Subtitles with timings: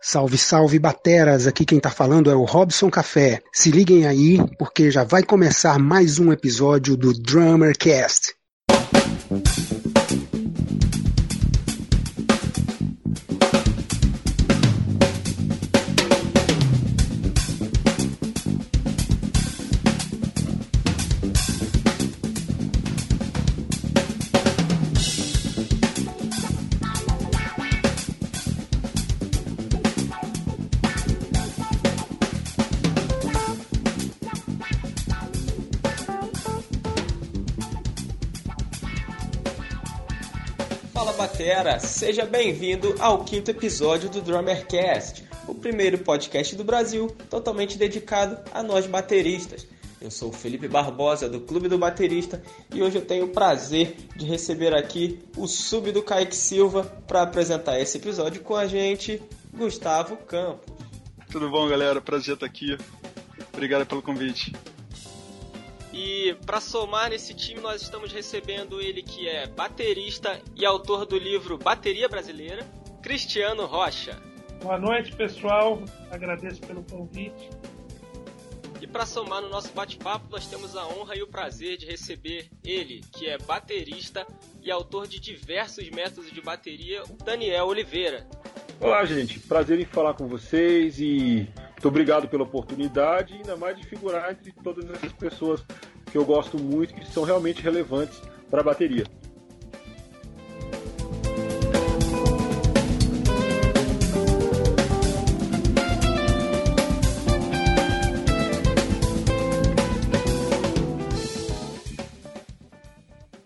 [0.00, 1.46] Salve, salve, bateras!
[1.46, 3.42] Aqui quem tá falando é o Robson Café.
[3.52, 8.34] Se liguem aí, porque já vai começar mais um episódio do Drummercast.
[8.70, 9.65] Fala
[41.96, 48.62] seja bem-vindo ao quinto episódio do Drummercast, o primeiro podcast do Brasil totalmente dedicado a
[48.62, 49.66] nós bateristas.
[49.98, 52.42] Eu sou o Felipe Barbosa do Clube do Baterista
[52.74, 57.22] e hoje eu tenho o prazer de receber aqui o sub do Kaique Silva para
[57.22, 59.22] apresentar esse episódio com a gente,
[59.54, 60.70] Gustavo Campos.
[61.32, 61.98] Tudo bom, galera?
[62.02, 62.76] Prazer estar aqui.
[63.54, 64.52] Obrigado pelo convite.
[65.98, 71.16] E para somar nesse time, nós estamos recebendo ele que é baterista e autor do
[71.16, 74.20] livro Bateria Brasileira, Cristiano Rocha.
[74.62, 75.82] Boa noite, pessoal.
[76.10, 77.48] Agradeço pelo convite.
[78.78, 82.50] E para somar no nosso bate-papo, nós temos a honra e o prazer de receber
[82.62, 84.26] ele, que é baterista
[84.60, 88.28] e autor de diversos métodos de bateria, o Daniel Oliveira.
[88.78, 89.40] Olá, gente.
[89.40, 94.32] Prazer em falar com vocês e muito obrigado pela oportunidade e ainda mais de figurar
[94.32, 95.62] entre todas essas pessoas
[96.10, 99.04] que eu gosto muito, que são realmente relevantes para a bateria.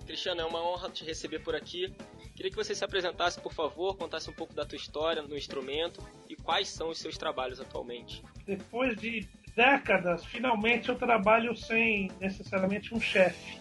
[0.07, 1.93] Cristiano, é uma honra te receber por aqui.
[2.41, 6.03] Queria que você se apresentasse, por favor, contasse um pouco da tua história no instrumento
[6.27, 8.25] e quais são os seus trabalhos atualmente.
[8.47, 13.61] Depois de décadas, finalmente eu trabalho sem necessariamente um chefe.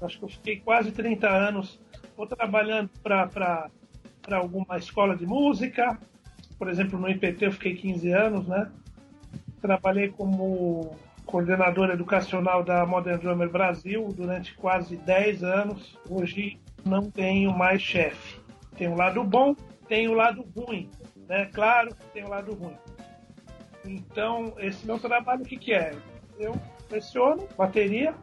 [0.00, 1.78] Acho que eu fiquei quase 30 anos
[2.16, 3.70] ou trabalhando para
[4.30, 6.00] alguma escola de música,
[6.58, 8.72] por exemplo, no IPT eu fiquei 15 anos, né?
[9.60, 10.96] Trabalhei como
[11.26, 15.98] coordenador educacional da Modern Drummer Brasil durante quase 10 anos.
[16.08, 18.40] Hoje não tenho mais chefe.
[18.76, 19.54] Tem o um lado bom,
[19.88, 20.90] tem o um lado ruim.
[21.28, 21.46] Né?
[21.52, 22.76] Claro que tem o um lado ruim.
[23.84, 25.94] Então, esse meu trabalho, o que, que é?
[26.38, 26.54] Eu
[26.90, 28.14] leciono bateria,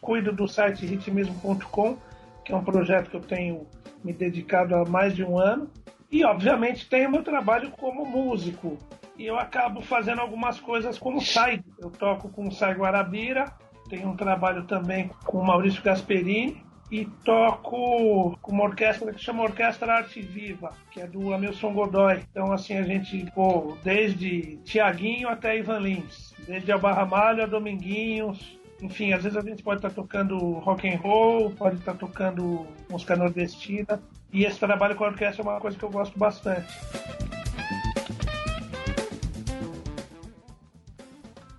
[0.00, 1.96] cuido do site ritmismo.com,
[2.44, 3.66] que é um projeto que eu tenho
[4.04, 5.70] me dedicado há mais de um ano.
[6.10, 8.78] E, obviamente, tenho meu trabalho como músico.
[9.18, 11.64] E eu acabo fazendo algumas coisas como side.
[11.78, 13.52] Eu toco com o Sai Guarabira,
[13.88, 19.42] tenho um trabalho também com o Maurício Gasperini, e toco com uma orquestra que chama
[19.42, 22.20] Orquestra Arte Viva, que é do Hamilton Godoy.
[22.30, 28.56] Então, assim, a gente, pô, desde Tiaguinho até Ivan Lins, desde Alba Ramalho a Dominguinhos,
[28.80, 31.98] enfim, às vezes a gente pode estar tá tocando rock and roll, pode estar tá
[31.98, 34.00] tocando música nordestina,
[34.32, 36.66] e esse trabalho com a orquestra é uma coisa que eu gosto bastante.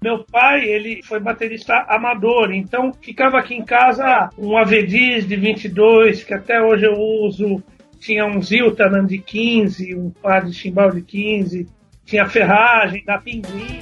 [0.01, 6.23] Meu pai, ele foi baterista amador, então ficava aqui em casa um Avediz de 22,
[6.23, 7.63] que até hoje eu uso,
[7.99, 11.67] tinha um Ziltanan de 15, um par de chimbal de 15,
[12.05, 13.81] tinha ferragem da Pinguim.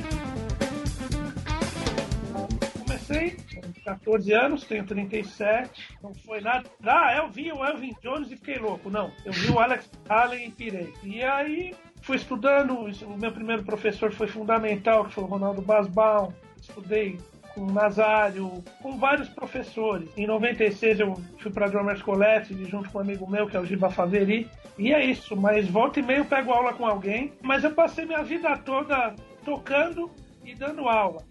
[2.79, 6.63] Comecei com 14 anos, tenho 37, não foi nada.
[6.83, 8.89] Ah, eu vi o Elvin Jones e fiquei louco.
[8.89, 10.93] Não, eu vi o Alex Allen e pirei.
[11.03, 11.73] E aí
[12.05, 16.31] fui estudando, o meu primeiro professor foi fundamental, que foi o Ronaldo Basbaum.
[16.61, 17.17] Estudei
[17.55, 20.07] com Nazário, com vários professores.
[20.16, 23.66] Em 96 eu fui para Drummers Collective junto com um amigo meu, que é o
[23.66, 24.47] Giba Faveri.
[24.77, 27.33] E é isso, mas volta e meia eu pego aula com alguém.
[27.41, 30.11] Mas eu passei minha vida toda tocando
[30.43, 31.23] e dando aula.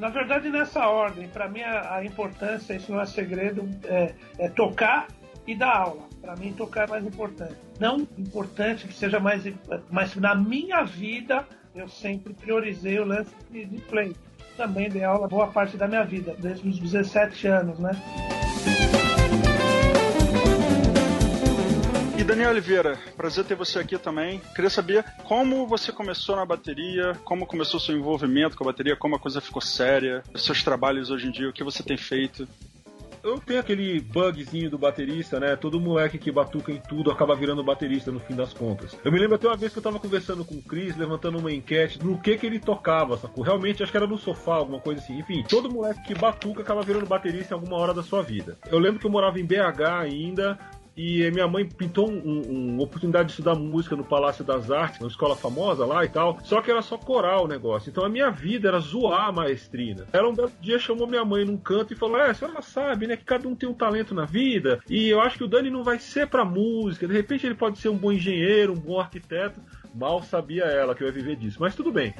[0.00, 4.48] Na verdade, nessa ordem, para mim a, a, importância, isso não é segredo, é, é
[4.48, 5.06] tocar
[5.46, 6.07] e dar aula.
[6.28, 7.56] Para mim, tocar é mais importante.
[7.80, 9.44] Não importante que seja mais.
[9.90, 14.14] Mas na minha vida, eu sempre priorizei o lance de, play.
[14.54, 17.92] Também dei aula boa parte da minha vida, desde os 17 anos, né?
[22.18, 24.38] E Daniel Oliveira, prazer ter você aqui também.
[24.54, 29.16] Queria saber como você começou na bateria, como começou seu envolvimento com a bateria, como
[29.16, 32.46] a coisa ficou séria, os seus trabalhos hoje em dia, o que você tem feito
[33.22, 35.56] eu tenho aquele bugzinho do baterista, né?
[35.56, 38.96] Todo moleque que batuca em tudo acaba virando baterista no fim das contas.
[39.04, 41.52] Eu me lembro até uma vez que eu tava conversando com o Chris, levantando uma
[41.52, 43.44] enquete no que que ele tocava, sacou?
[43.44, 45.18] Realmente acho que era no sofá, alguma coisa assim.
[45.18, 48.58] Enfim, todo moleque que batuca acaba virando baterista em alguma hora da sua vida.
[48.70, 50.58] Eu lembro que eu morava em BH ainda,
[50.98, 55.08] e minha mãe pintou uma um, oportunidade de estudar música no Palácio das Artes, uma
[55.08, 56.40] escola famosa lá e tal.
[56.42, 57.88] Só que era só coral o negócio.
[57.88, 60.06] Então a minha vida era zoar a maestrina.
[60.12, 63.06] Ela um belo dia chamou minha mãe num canto e falou: É, a senhora sabe,
[63.06, 64.80] né, que cada um tem um talento na vida.
[64.90, 67.06] E eu acho que o Dani não vai ser pra música.
[67.06, 69.60] De repente ele pode ser um bom engenheiro, um bom arquiteto.
[69.94, 71.58] Mal sabia ela que eu ia viver disso.
[71.60, 72.12] Mas tudo bem.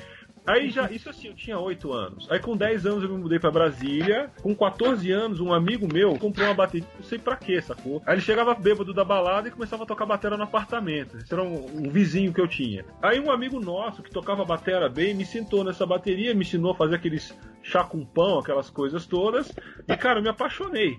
[0.48, 2.26] Aí já, isso assim, eu tinha 8 anos.
[2.30, 4.30] Aí com 10 anos eu me mudei para Brasília.
[4.42, 8.02] Com 14 anos, um amigo meu comprou uma bateria, não sei pra quê, sacou?
[8.06, 11.18] Aí ele chegava bêbado da balada e começava a tocar bateria no apartamento.
[11.18, 12.82] Esse era um, um vizinho que eu tinha.
[13.02, 16.76] Aí um amigo nosso que tocava bateria bem me sentou nessa bateria, me ensinou a
[16.76, 19.52] fazer aqueles chá com pão, aquelas coisas todas.
[19.86, 20.96] E cara, eu me apaixonei.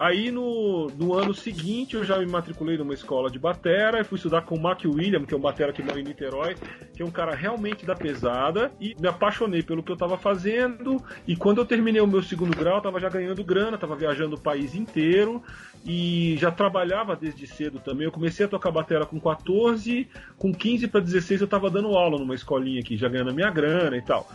[0.00, 4.16] Aí no, no ano seguinte eu já me matriculei numa escola de batera e fui
[4.16, 6.56] estudar com o Mark William, que é um batera que mora em Niterói,
[6.96, 11.04] que é um cara realmente da pesada, e me apaixonei pelo que eu estava fazendo.
[11.28, 14.36] E quando eu terminei o meu segundo grau, eu tava já ganhando grana, tava viajando
[14.36, 15.42] o país inteiro
[15.84, 18.06] e já trabalhava desde cedo também.
[18.06, 20.08] Eu comecei a tocar batera com 14,
[20.38, 23.50] com 15 para 16 eu estava dando aula numa escolinha aqui, já ganhando a minha
[23.50, 24.26] grana e tal.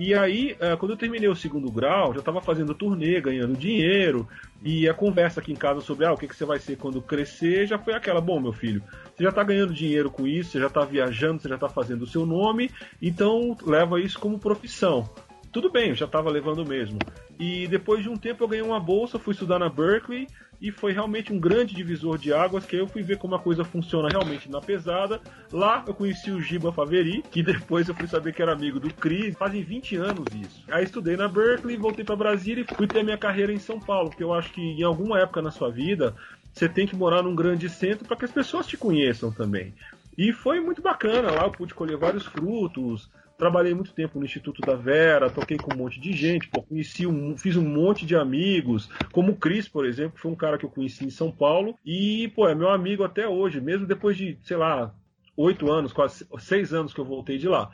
[0.00, 4.26] E aí, é, quando eu terminei o segundo grau, já estava fazendo turnê, ganhando dinheiro,
[4.64, 7.02] e a conversa aqui em casa sobre ah, o que, que você vai ser quando
[7.02, 8.82] crescer já foi aquela: bom, meu filho,
[9.14, 12.00] você já está ganhando dinheiro com isso, você já está viajando, você já está fazendo
[12.00, 12.70] o seu nome,
[13.02, 15.06] então leva isso como profissão.
[15.52, 16.98] Tudo bem, eu já estava levando mesmo.
[17.38, 20.26] E depois de um tempo eu ganhei uma bolsa, fui estudar na Berkeley
[20.60, 23.64] e foi realmente um grande divisor de águas que eu fui ver como a coisa
[23.64, 25.20] funciona realmente na pesada.
[25.50, 28.92] Lá eu conheci o Giba Faveri, que depois eu fui saber que era amigo do
[28.92, 29.34] Chris.
[29.36, 30.62] Fazem 20 anos isso.
[30.70, 34.10] Aí estudei na Berkeley, voltei para Brasília e fui ter minha carreira em São Paulo,
[34.10, 36.14] porque eu acho que em alguma época na sua vida
[36.52, 39.72] você tem que morar num grande centro para que as pessoas te conheçam também.
[40.18, 43.08] E foi muito bacana, lá eu pude colher vários frutos,
[43.40, 47.06] Trabalhei muito tempo no Instituto da Vera, toquei com um monte de gente, pô, conheci
[47.06, 50.66] um, fiz um monte de amigos, como o Cris, por exemplo, foi um cara que
[50.66, 54.36] eu conheci em São Paulo e, pô, é meu amigo até hoje, mesmo depois de,
[54.42, 54.94] sei lá,
[55.38, 57.70] oito anos, quase seis anos que eu voltei de lá.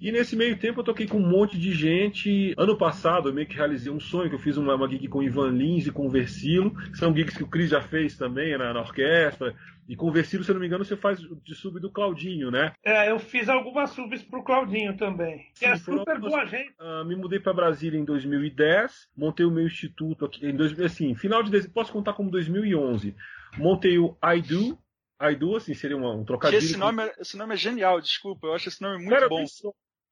[0.00, 2.54] E nesse meio tempo eu toquei com um monte de gente.
[2.56, 5.18] Ano passado eu meio que realizei um sonho, que eu fiz uma, uma gig com
[5.18, 8.56] o Ivan Lins e com o Versilo, são gigs que o Cris já fez também
[8.56, 9.54] na, na orquestra.
[9.90, 12.48] E com o Versilo, se eu não me engano, você faz de sub do Claudinho,
[12.48, 12.72] né?
[12.84, 15.50] É, eu fiz algumas subs pro Claudinho também.
[15.54, 16.72] Sim, é super boa gente.
[16.78, 21.16] Uh, me mudei para Brasília em 2010, montei o meu instituto aqui em dois, assim,
[21.16, 23.16] final de posso contar como 2011.
[23.58, 24.78] Montei o I Do,
[25.20, 26.62] I Do, assim, seria um, um trocadilho.
[26.62, 29.44] Esse nome, é, esse nome é genial, desculpa, eu acho esse nome muito cara, bom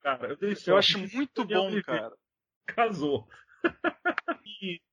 [0.02, 0.36] cara.
[0.40, 2.12] Eu, eu acho muito bom, cara.
[2.66, 3.28] Casou.
[4.44, 4.80] e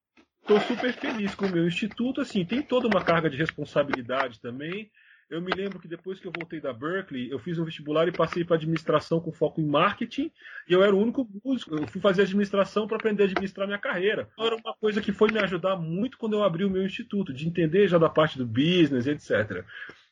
[0.46, 2.22] tô super feliz com o meu instituto.
[2.22, 4.90] Assim, tem toda uma carga de responsabilidade também.
[5.28, 8.12] Eu me lembro que depois que eu voltei da Berkeley, eu fiz um vestibular e
[8.12, 10.32] passei para administração com foco em marketing.
[10.70, 11.76] E eu era o único músico.
[11.76, 14.30] Eu fui fazer administração para aprender a administrar minha carreira.
[14.34, 17.34] Então, era uma coisa que foi me ajudar muito quando eu abri o meu instituto,
[17.34, 19.66] de entender já da parte do business, etc.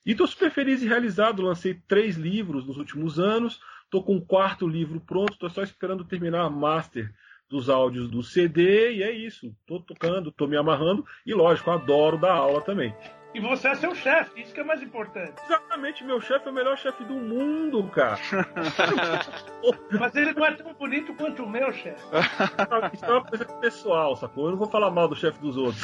[0.03, 1.43] E estou super feliz e realizado.
[1.43, 3.59] Lancei três livros nos últimos anos.
[3.85, 7.13] Estou com o quarto livro pronto, estou só esperando terminar a master
[7.53, 9.55] dos áudios do CD e é isso.
[9.61, 12.93] Estou tocando, estou me amarrando e, lógico, adoro dar aula também.
[13.33, 15.33] E você é seu chefe, isso que é mais importante.
[15.45, 18.19] Exatamente, meu chefe é o melhor chefe do mundo, cara.
[19.99, 22.03] Mas ele não é tão bonito quanto o meu chefe.
[22.93, 24.45] Isso é uma coisa pessoal, sacou?
[24.45, 25.83] Eu não vou falar mal do chefe dos outros.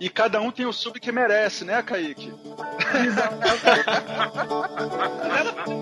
[0.00, 2.32] E cada um tem o sub que merece, né, Kaique?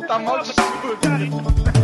[0.07, 1.80] tá mal de sub.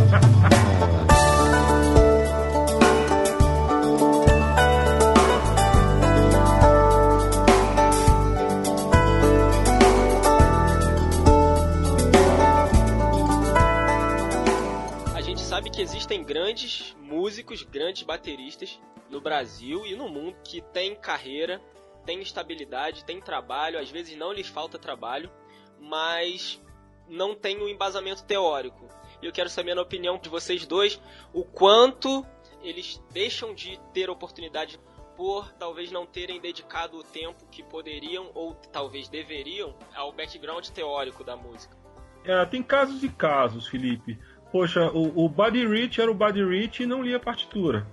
[15.13, 20.61] A gente sabe que existem grandes músicos, grandes bateristas no Brasil e no mundo que
[20.61, 21.61] têm carreira
[22.05, 25.29] tem estabilidade, tem trabalho, às vezes não lhes falta trabalho,
[25.77, 26.63] mas
[27.09, 28.87] não tem um embasamento teórico.
[29.21, 31.01] E eu quero saber na opinião de vocês dois
[31.33, 32.25] o quanto
[32.61, 34.79] eles deixam de ter oportunidade
[35.15, 41.23] por talvez não terem dedicado o tempo que poderiam ou talvez deveriam ao background teórico
[41.23, 41.75] da música.
[42.23, 44.19] É, tem casos e casos, Felipe.
[44.51, 47.87] Poxa, o, o Buddy Rich era o Buddy Rich e não lia partitura.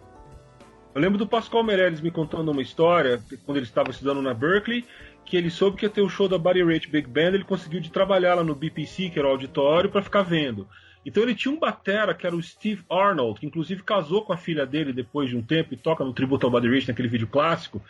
[0.95, 4.85] Eu lembro do Pascoal Meirelles me contando uma história, quando ele estava estudando na Berkeley,
[5.25, 7.81] que ele soube que ia ter o show da Buddy Rich Big Band, ele conseguiu
[7.81, 10.69] de trabalhar lá no BPC, que era o auditório, para ficar vendo.
[11.04, 14.37] Então ele tinha um batera que era o Steve Arnold, que inclusive casou com a
[14.37, 17.26] filha dele depois de um tempo e toca no tributo ao Buddy Rich naquele vídeo
[17.26, 17.82] clássico,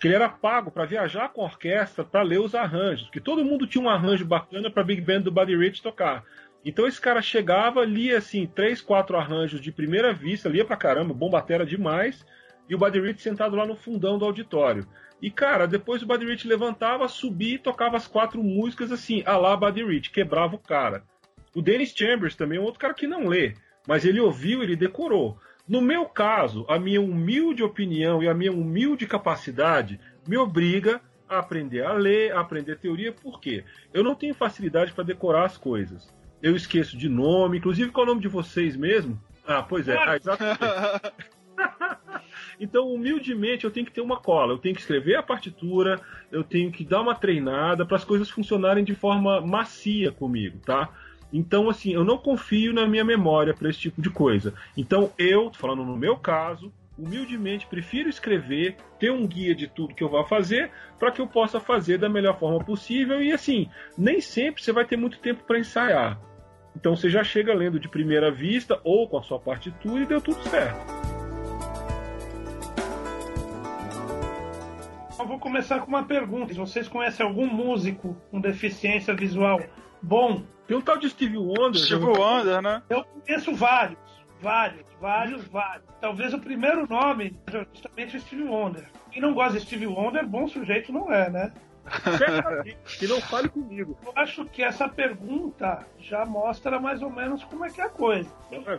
[0.00, 3.44] que ele era pago para viajar com a orquestra para ler os arranjos, que todo
[3.44, 6.24] mundo tinha um arranjo bacana para Big Band do Buddy Rich tocar.
[6.64, 11.12] Então esse cara chegava, lia assim três, quatro arranjos de primeira vista, lia pra caramba,
[11.12, 12.24] bom batera demais
[12.68, 14.86] e o Buddy Rich sentado lá no fundão do auditório.
[15.20, 19.36] E, cara, depois o Buddy Rich levantava, subia e tocava as quatro músicas assim, a
[19.36, 21.04] lá Buddy Rich, quebrava o cara.
[21.54, 23.54] O Dennis Chambers também é um outro cara que não lê,
[23.86, 25.38] mas ele ouviu, ele decorou.
[25.68, 31.38] No meu caso, a minha humilde opinião e a minha humilde capacidade me obriga a
[31.38, 33.64] aprender a ler, a aprender teoria, por quê?
[33.92, 36.12] Eu não tenho facilidade para decorar as coisas.
[36.42, 39.20] Eu esqueço de nome, inclusive qual é o nome de vocês mesmo?
[39.46, 40.60] Ah, pois é, ah, exatamente.
[42.60, 44.52] Então, humildemente, eu tenho que ter uma cola.
[44.52, 48.30] Eu tenho que escrever a partitura, eu tenho que dar uma treinada para as coisas
[48.30, 50.88] funcionarem de forma macia comigo, tá?
[51.32, 54.52] Então, assim, eu não confio na minha memória para esse tipo de coisa.
[54.76, 60.04] Então, eu, falando no meu caso, humildemente prefiro escrever, ter um guia de tudo que
[60.04, 63.22] eu vou fazer, para que eu possa fazer da melhor forma possível.
[63.22, 66.20] E assim, nem sempre você vai ter muito tempo para ensaiar.
[66.76, 70.20] Então você já chega lendo de primeira vista ou com a sua partitura e deu
[70.20, 71.12] tudo certo.
[75.18, 76.52] Eu vou começar com uma pergunta.
[76.54, 79.60] Vocês conhecem algum músico com deficiência visual
[80.02, 80.42] bom?
[80.66, 81.80] Tem um tal de Steve Wonder.
[81.80, 82.82] Steve Wonder, né?
[82.88, 83.98] Eu conheço vários.
[84.40, 85.86] Vários, vários, vários.
[86.00, 88.90] Talvez o primeiro nome seja justamente o Steve Wonder.
[89.10, 91.52] Quem não gosta de Steve Wonder, bom sujeito não é, né?
[92.98, 93.96] que não fale comigo.
[94.04, 97.88] Eu acho que essa pergunta já mostra mais ou menos como é que é a
[97.88, 98.30] coisa.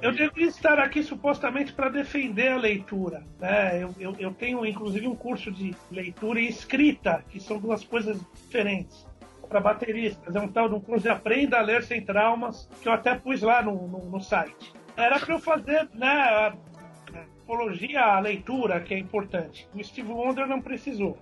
[0.01, 3.23] Eu deveria estar aqui supostamente para defender a leitura.
[3.39, 3.83] Né?
[3.83, 8.19] Eu, eu, eu tenho inclusive um curso de leitura e escrita, que são duas coisas
[8.33, 9.05] diferentes
[9.53, 10.35] para bateristas.
[10.35, 13.13] É um tal de um curso de Aprenda a Ler Sem Traumas, que eu até
[13.13, 14.73] pus lá no, no, no site.
[14.97, 16.53] Era para eu fazer né, a
[17.43, 19.69] apologia à leitura, que é importante.
[19.75, 21.17] O Steve Wonder não precisou.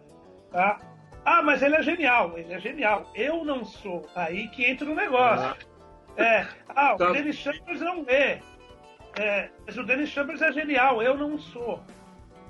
[0.50, 0.80] Tá?
[1.26, 3.12] Ah, mas ele é genial, ele é genial.
[3.14, 4.06] Eu não sou.
[4.16, 5.58] Aí que entra o negócio.
[6.18, 6.22] Ah.
[6.22, 6.48] É.
[6.70, 7.12] Ah, o tá.
[7.12, 8.42] Dennis Chambers não é.
[9.20, 9.50] é.
[9.66, 11.82] Mas o Dennis Chambers é genial, eu não sou.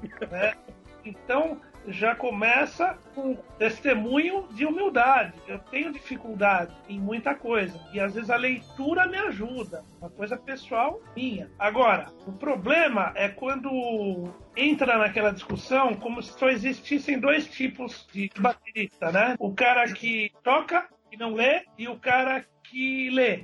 [0.31, 0.55] É.
[1.03, 5.33] Então, já começa com testemunho de humildade.
[5.47, 10.37] Eu tenho dificuldade em muita coisa e às vezes a leitura me ajuda, uma coisa
[10.37, 11.49] pessoal minha.
[11.57, 18.29] Agora, o problema é quando entra naquela discussão como se só existissem dois tipos de
[18.37, 19.35] baterista, né?
[19.39, 23.43] O cara que toca e não lê e o cara que lê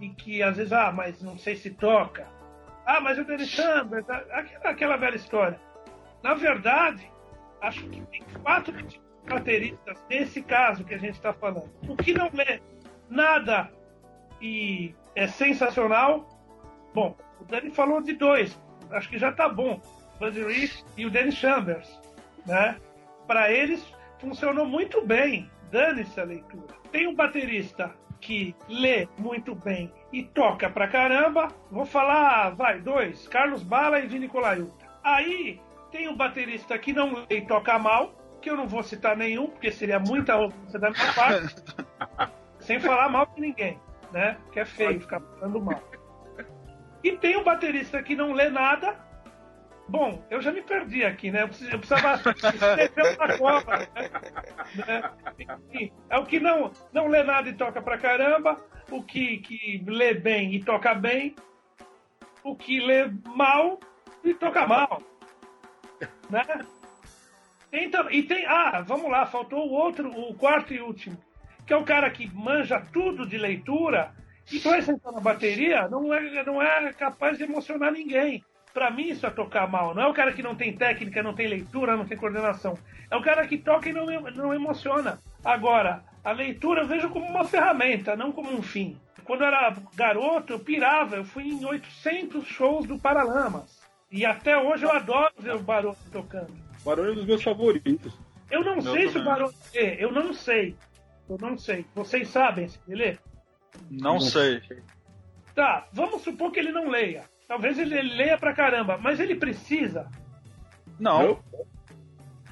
[0.00, 2.26] e que às vezes ah, mas não sei se toca.
[2.86, 5.60] Ah, mas o Dennis Chambers, aquela, aquela velha história.
[6.22, 7.10] Na verdade,
[7.60, 8.74] acho que tem quatro
[9.28, 11.70] bateristas nesse caso que a gente está falando.
[11.88, 12.60] O que não é
[13.08, 13.70] nada
[14.40, 16.28] e é sensacional.
[16.94, 18.58] Bom, o Danny falou de dois,
[18.90, 19.80] acho que já está bom.
[20.18, 21.98] Buddy Rich e o Danny Chambers,
[22.46, 22.78] né?
[23.26, 23.82] Para eles
[24.18, 25.50] funcionou muito bem.
[25.70, 26.74] Dane-se a leitura.
[26.90, 31.48] Tem um baterista que lê muito bem e toca pra caramba.
[31.70, 34.84] Vou falar, vai, dois: Carlos Bala e Vini Colaiuta.
[35.02, 39.16] Aí tem um baterista que não lê e toca mal, que eu não vou citar
[39.16, 41.54] nenhum, porque seria muita ofensa da minha parte,
[42.60, 43.78] sem falar mal de ninguém,
[44.12, 44.36] né?
[44.52, 45.82] Que é feio ficar falando mal.
[47.02, 48.98] E tem um baterista que não lê nada.
[49.88, 51.42] Bom, eu já me perdi aqui, né?
[51.42, 53.60] Eu precisava escrever uma.
[54.86, 55.10] Né?
[55.38, 58.56] Enfim, é o que não, não lê nada e toca pra caramba,
[58.90, 61.34] o que, que lê bem e toca bem,
[62.44, 63.80] o que lê mal
[64.22, 65.02] e toca mal.
[66.30, 66.44] Né?
[67.70, 68.46] Tem, e tem.
[68.46, 71.16] Ah, vamos lá, faltou o outro, o quarto e último.
[71.66, 74.12] Que é o cara que manja tudo de leitura
[74.50, 78.44] e vai sentar na bateria, não é, não é capaz de emocionar ninguém.
[78.72, 79.94] Para mim, isso é tocar mal.
[79.94, 82.78] Não é o cara que não tem técnica, não tem leitura, não tem coordenação.
[83.10, 85.20] É o cara que toca e não, não emociona.
[85.44, 88.96] Agora, a leitura eu vejo como uma ferramenta, não como um fim.
[89.24, 91.16] Quando eu era garoto, eu pirava.
[91.16, 93.79] Eu fui em 800 shows do Paralamas.
[94.10, 96.52] E até hoje eu adoro ver o Barone tocando.
[96.84, 98.18] Barone é um dos meus favoritos.
[98.50, 100.76] Eu não, sei se o Barone lê, eu não sei.
[101.28, 101.86] Eu não sei.
[101.94, 103.18] Vocês sabem se ele lê?
[103.88, 104.60] Não, não sei.
[105.54, 107.24] Tá, vamos supor que ele não leia.
[107.46, 110.08] Talvez ele leia pra caramba, mas ele precisa.
[110.98, 111.40] Não.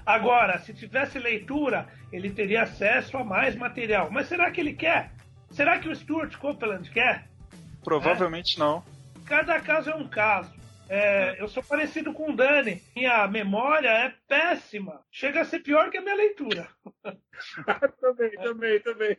[0.06, 4.08] Agora, se tivesse leitura, ele teria acesso a mais material.
[4.10, 5.12] Mas será que ele quer?
[5.50, 7.28] Será que o Stuart Copeland quer?
[7.82, 8.60] Provavelmente é?
[8.60, 8.82] não.
[9.24, 10.57] Cada caso é um caso.
[10.88, 12.82] É, eu sou parecido com o Dani.
[12.96, 15.04] Minha memória é péssima.
[15.10, 16.68] Chega a ser pior que a minha leitura.
[18.00, 19.16] também, também, também.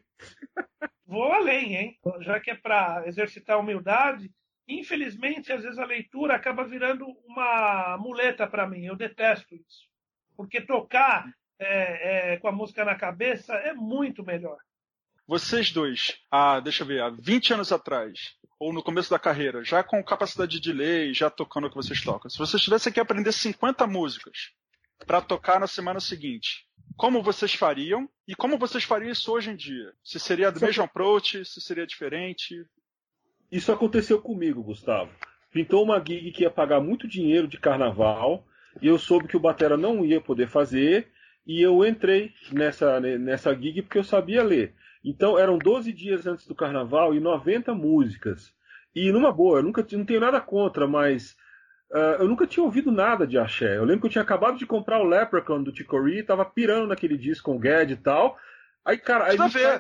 [1.06, 2.00] Vou além, hein?
[2.22, 4.32] Já que é para exercitar a humildade,
[4.68, 8.86] infelizmente, às vezes a leitura acaba virando uma muleta para mim.
[8.86, 9.88] Eu detesto isso.
[10.36, 14.58] Porque tocar é, é, com a música na cabeça é muito melhor.
[15.28, 19.64] Vocês dois, ah, deixa eu ver, há 20 anos atrás, ou no começo da carreira,
[19.64, 22.92] já com capacidade de ler e já tocando o que vocês tocam, se vocês tivessem
[22.92, 24.52] que aprender 50 músicas
[25.08, 29.56] para tocar na semana seguinte, como vocês fariam e como vocês fariam isso hoje em
[29.56, 29.94] dia.
[30.04, 32.66] Se seria do mesmo approach, se seria diferente.
[33.50, 35.10] Isso aconteceu comigo, Gustavo.
[35.50, 38.46] Pintou uma gig que ia pagar muito dinheiro de carnaval
[38.82, 41.10] e eu soube que o Batera não ia poder fazer
[41.48, 44.76] e eu entrei nessa, nessa gig porque eu sabia ler.
[45.04, 48.54] Então eram 12 dias antes do carnaval e 90 músicas.
[48.94, 51.36] E numa boa, eu nunca não tenho nada contra, mas
[51.92, 53.78] uh, eu nunca tinha ouvido nada de axé.
[53.78, 57.18] Eu lembro que eu tinha acabado de comprar o Leprechaun do Chicory, tava pirando naquele
[57.18, 58.38] disco com o Gad e tal.
[58.84, 59.80] Aí, cara, aí me cai,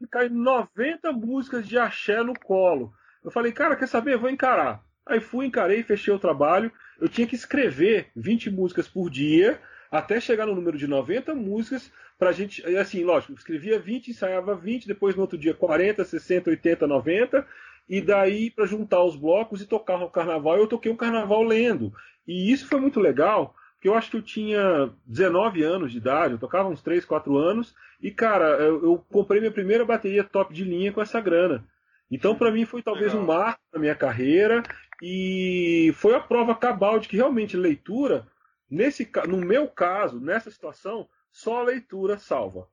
[0.00, 2.92] me cai 90 músicas de axé no colo.
[3.24, 4.14] Eu falei, cara, quer saber?
[4.14, 4.82] Eu vou encarar.
[5.04, 6.70] Aí fui, encarei, fechei o trabalho.
[7.00, 11.90] Eu tinha que escrever 20 músicas por dia até chegar no número de 90 músicas
[12.18, 12.64] pra gente.
[12.76, 17.46] Assim, lógico, escrevia 20, ensaiava 20, depois no outro dia 40, 60, 80, 90.
[17.88, 21.92] E daí para juntar os blocos e tocar o carnaval, eu toquei um carnaval lendo.
[22.26, 26.34] E isso foi muito legal, porque eu acho que eu tinha 19 anos de idade,
[26.34, 30.52] eu tocava uns 3, 4 anos, e cara, eu, eu comprei minha primeira bateria top
[30.52, 31.64] de linha com essa grana.
[32.10, 33.22] Então, para mim, foi talvez legal.
[33.22, 34.62] um marco na minha carreira,
[35.02, 38.26] e foi a prova cabal de que realmente leitura,
[38.70, 41.08] nesse, no meu caso, nessa situação,
[41.38, 42.68] só a leitura salva.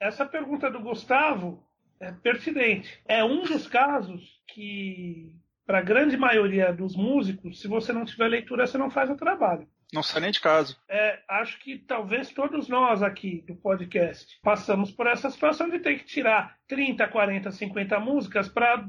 [0.00, 1.62] Essa pergunta do Gustavo
[2.00, 2.98] é pertinente.
[3.06, 5.30] É um dos casos que,
[5.66, 9.16] para a grande maioria dos músicos, se você não tiver leitura, você não faz o
[9.16, 9.68] trabalho.
[9.92, 10.76] Não sai nem de casa.
[10.88, 15.98] É, acho que talvez todos nós aqui do podcast passamos por essa situação de ter
[15.98, 18.88] que tirar 30, 40, 50 músicas para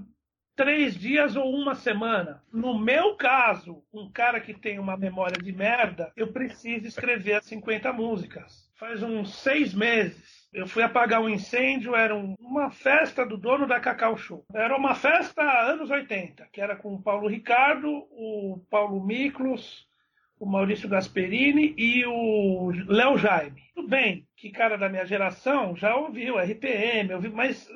[0.55, 2.41] três dias ou uma semana.
[2.51, 7.46] No meu caso, um cara que tem uma memória de merda, eu preciso escrever as
[7.46, 8.66] 50 músicas.
[8.77, 13.79] Faz uns seis meses eu fui apagar um incêndio, era uma festa do dono da
[13.79, 14.46] Cacau Show.
[14.53, 19.86] Era uma festa anos 80, que era com o Paulo Ricardo, o Paulo Miklos,
[20.39, 23.62] o Maurício Gasperini e o Léo Jaime.
[23.75, 27.69] Tudo bem que cara da minha geração já ouviu RPM, ouviu, mas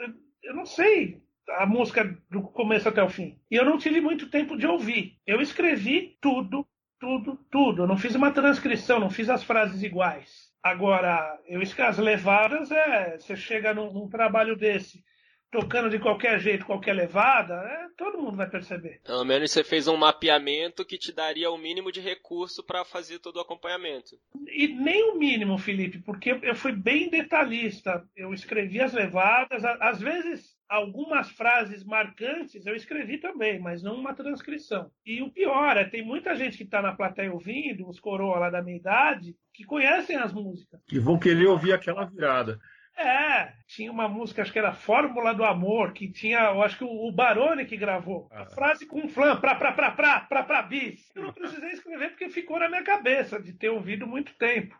[0.43, 1.22] eu não sei
[1.58, 3.38] a música do começo até o fim.
[3.50, 5.17] E eu não tive muito tempo de ouvir.
[5.28, 6.65] Eu escrevi tudo,
[6.99, 7.84] tudo, tudo.
[7.84, 10.50] Eu não fiz uma transcrição, não fiz as frases iguais.
[10.63, 13.17] Agora, eu as levadas é.
[13.17, 15.04] Você chega num, num, trabalho desse,
[15.52, 19.02] tocando de qualquer jeito, qualquer levada, é, todo mundo vai perceber.
[19.04, 23.19] Pelo menos você fez um mapeamento que te daria o mínimo de recurso para fazer
[23.19, 24.15] todo o acompanhamento.
[24.47, 28.08] E nem o mínimo, Felipe, porque eu fui bem detalhista.
[28.15, 34.13] Eu escrevi as levadas, às vezes algumas frases marcantes eu escrevi também, mas não uma
[34.13, 34.89] transcrição.
[35.05, 38.49] E o pior é, tem muita gente que está na plateia ouvindo, os coroa lá
[38.49, 40.79] da minha idade, que conhecem as músicas.
[40.88, 42.57] Que vão querer ouvir aquela virada.
[42.97, 46.84] É, tinha uma música, acho que era Fórmula do Amor, que tinha, eu acho que
[46.84, 48.27] o Barone que gravou.
[48.31, 48.43] Ah.
[48.43, 51.12] A frase com flam, pra, pra, pra, pra, pra, pra, bis.
[51.15, 54.79] Eu não precisei escrever porque ficou na minha cabeça, de ter ouvido muito tempo.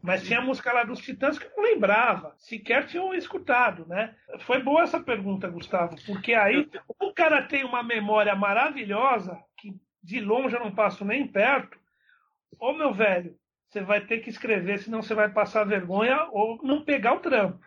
[0.00, 4.14] Mas tinha música lá dos Titãs que eu não lembrava, sequer tinham escutado, né?
[4.40, 6.68] Foi boa essa pergunta, Gustavo, porque aí
[7.00, 11.76] o cara tem uma memória maravilhosa, que de longe eu não passo nem perto.
[12.60, 13.36] Ô meu velho,
[13.68, 17.66] você vai ter que escrever, senão você vai passar vergonha ou não pegar o trampo.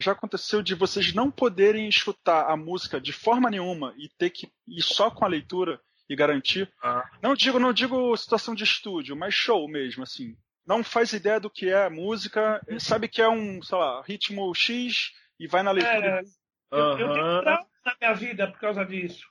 [0.00, 4.52] Já aconteceu de vocês não poderem escutar a música de forma nenhuma e ter que
[4.66, 6.70] ir só com a leitura e garantir?
[6.80, 7.10] Ah.
[7.22, 10.36] Não digo, não digo situação de estúdio, mas show mesmo, assim
[10.68, 15.14] não faz ideia do que é música, sabe que é um, sei lá, ritmo X
[15.40, 16.20] e vai na leitura.
[16.20, 16.22] É,
[16.70, 16.98] eu, uhum.
[16.98, 19.26] eu tenho trauma na minha vida por causa disso.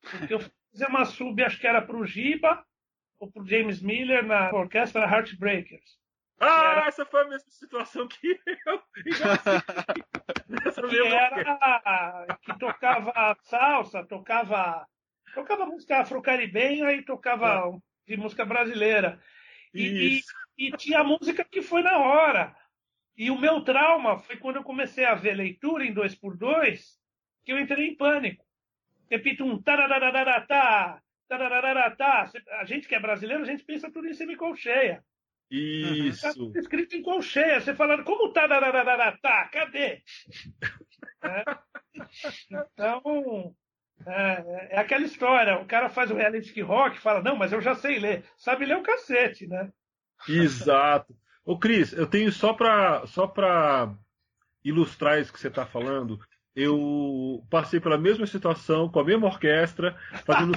[0.00, 2.64] Porque eu fiz uma sub, acho que era pro Giba
[3.20, 5.98] ou pro James Miller na orquestra Heartbreakers.
[6.40, 6.86] Ah, era...
[6.86, 8.82] essa foi a mesma situação que eu.
[10.88, 14.86] que era que tocava salsa, tocava
[15.34, 17.78] tocava música afro-caribenha e tocava é.
[18.06, 19.20] de música brasileira.
[19.74, 20.22] E,
[20.58, 22.56] e tinha música que foi na hora.
[23.16, 26.80] E o meu trauma foi quando eu comecei a ver leitura em 2x2,
[27.44, 28.44] que eu entrei em pânico.
[29.10, 32.30] Repito um tararararatá, tararararatá.
[32.60, 35.02] A gente que é brasileiro, a gente pensa tudo em semicolcheia.
[35.50, 36.52] Isso.
[36.52, 37.60] Tá escrito em colcheia.
[37.60, 39.48] Você falando, como tararararatá?
[39.48, 40.02] Cadê?
[41.24, 41.44] é.
[42.50, 43.54] Então,
[44.06, 45.58] é, é, aquela história.
[45.58, 48.24] O cara faz o reality rock, fala, não, mas eu já sei ler.
[48.36, 49.72] Sabe ler o cacete, né?
[50.26, 51.14] Exato.
[51.44, 53.94] Ô, Cris, eu tenho só para só pra
[54.64, 56.18] ilustrar isso que você está falando.
[56.54, 60.52] Eu passei pela mesma situação, com a mesma orquestra, fazendo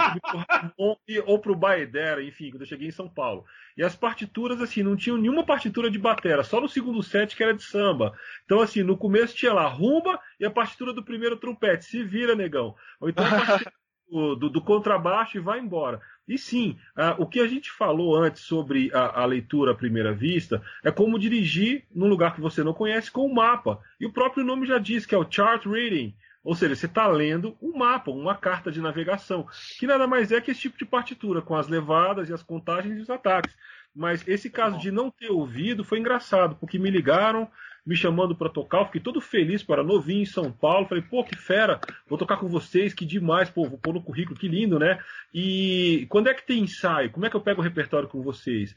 [0.76, 0.98] o
[1.28, 3.46] ou pro Baedera, enfim, quando eu cheguei em São Paulo.
[3.78, 7.44] E as partituras, assim, não tinham nenhuma partitura de batera, só no segundo set que
[7.44, 8.18] era de samba.
[8.44, 11.86] Então, assim, no começo tinha lá rumba e a partitura do primeiro trompete.
[11.86, 12.76] Se vira, negão.
[13.00, 13.74] Ou então a partitura
[14.10, 16.02] do, do, do contrabaixo e vai embora.
[16.32, 16.78] E sim,
[17.18, 21.20] o que a gente falou antes sobre a, a, leitura à primeira vista é como
[21.20, 23.82] dirigir num lugar que você não conhece com o um mapa.
[24.00, 26.16] E o próprio nome já diz que é o chart reading.
[26.42, 29.46] Ou seja, você está lendo um mapa, uma carta de navegação,
[29.78, 32.98] que nada mais é que esse tipo de partitura, com as levadas e as contagens
[32.98, 33.54] e os ataques.
[33.94, 37.46] Mas esse caso de não ter ouvido foi engraçado, porque me ligaram,
[37.86, 41.24] me chamando para tocar, eu fiquei todo feliz, para novinho em São Paulo, falei, pô,
[41.24, 44.78] que fera, vou tocar com vocês, que demais, pô, vou pôr no currículo, que lindo,
[44.78, 45.00] né?
[45.34, 47.12] E quando é que tem ensaio?
[47.12, 48.76] Como é que eu pego o repertório com vocês?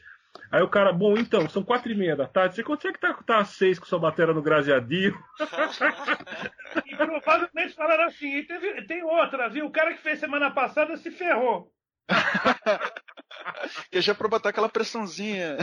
[0.51, 3.23] Aí o cara, bom, então, são quatro e meia da tarde, você consegue estar tá,
[3.23, 5.15] tá às seis com sua bateria no gradeadinho?
[6.87, 9.67] e provavelmente falaram assim, e teve, tem outra, viu?
[9.67, 11.73] O cara que fez semana passada se ferrou.
[13.91, 15.59] que já é pra botar aquela pressãozinha.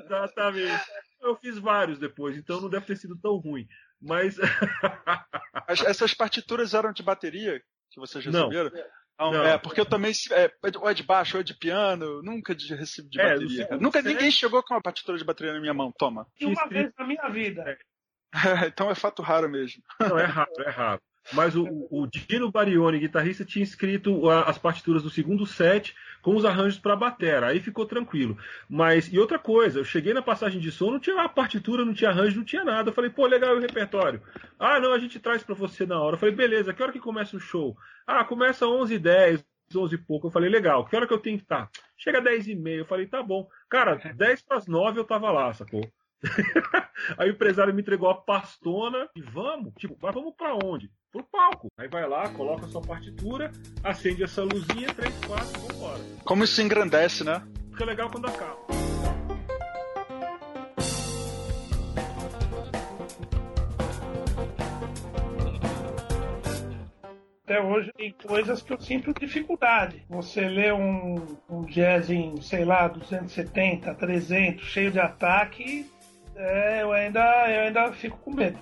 [0.00, 0.82] Exatamente.
[1.22, 3.66] Eu fiz vários depois, então não deve ter sido tão ruim.
[4.00, 4.36] Mas.
[5.86, 8.70] Essas partituras eram de bateria que vocês receberam?
[8.70, 9.30] Não.
[9.30, 10.12] Não, É, porque eu também.
[10.32, 13.68] É, ou é de baixo, ou é de piano, nunca de recebi de é, bateria.
[13.78, 16.26] Nunca ninguém chegou com uma partitura de bateria na minha mão, toma.
[16.40, 17.64] E uma vez na minha vida.
[18.34, 18.68] É.
[18.68, 19.82] então é fato raro mesmo.
[20.00, 21.02] Não, é raro, é raro.
[21.32, 26.44] Mas o, o Dino Barioni, guitarrista, tinha escrito as partituras do segundo set com os
[26.44, 27.48] arranjos para batera.
[27.48, 28.36] Aí ficou tranquilo.
[28.68, 31.94] Mas, e outra coisa, eu cheguei na passagem de som, não tinha a partitura, não
[31.94, 32.90] tinha arranjo, não tinha nada.
[32.90, 34.22] Eu falei, pô, legal o repertório.
[34.58, 36.16] Ah, não, a gente traz para você na hora.
[36.16, 37.76] Eu falei, beleza, que hora que começa o show?
[38.06, 40.26] Ah, começa 11 h 10 11 e pouco.
[40.26, 41.70] Eu falei, legal, que hora que eu tenho que estar?
[41.96, 42.78] Chega 10 e meia.
[42.78, 43.48] Eu falei, tá bom.
[43.70, 45.82] Cara, 10 para as 9 eu tava lá, sacou?
[47.18, 50.90] Aí o empresário me entregou a pastona e vamos, tipo, mas vamos para onde?
[51.12, 51.68] Pro palco.
[51.76, 53.52] Aí vai lá, coloca a sua partitura,
[53.84, 56.00] acende essa luzinha, 3, 4, vambora.
[56.24, 57.42] Como isso engrandece, né?
[57.70, 58.56] Fica legal quando acaba.
[67.52, 70.02] até hoje tem coisas que eu sinto dificuldade.
[70.08, 75.86] Você lê um, um jazz em, sei lá, 270, 300, cheio de ataque,
[76.34, 77.20] é, eu ainda,
[77.50, 78.58] eu ainda fico com medo.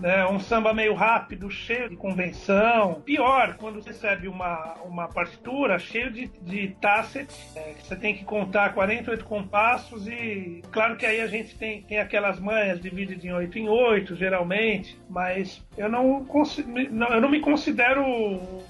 [0.00, 3.02] Né, um samba meio rápido, cheio de convenção.
[3.04, 8.14] Pior, quando você recebe uma, uma partitura cheio de, de tacet, é, que você tem
[8.14, 13.24] que contar 48 compassos e claro que aí a gente tem, tem aquelas manhas divididas
[13.24, 16.24] em 8 em 8, geralmente, mas eu não,
[16.90, 18.62] não, eu não me considero um,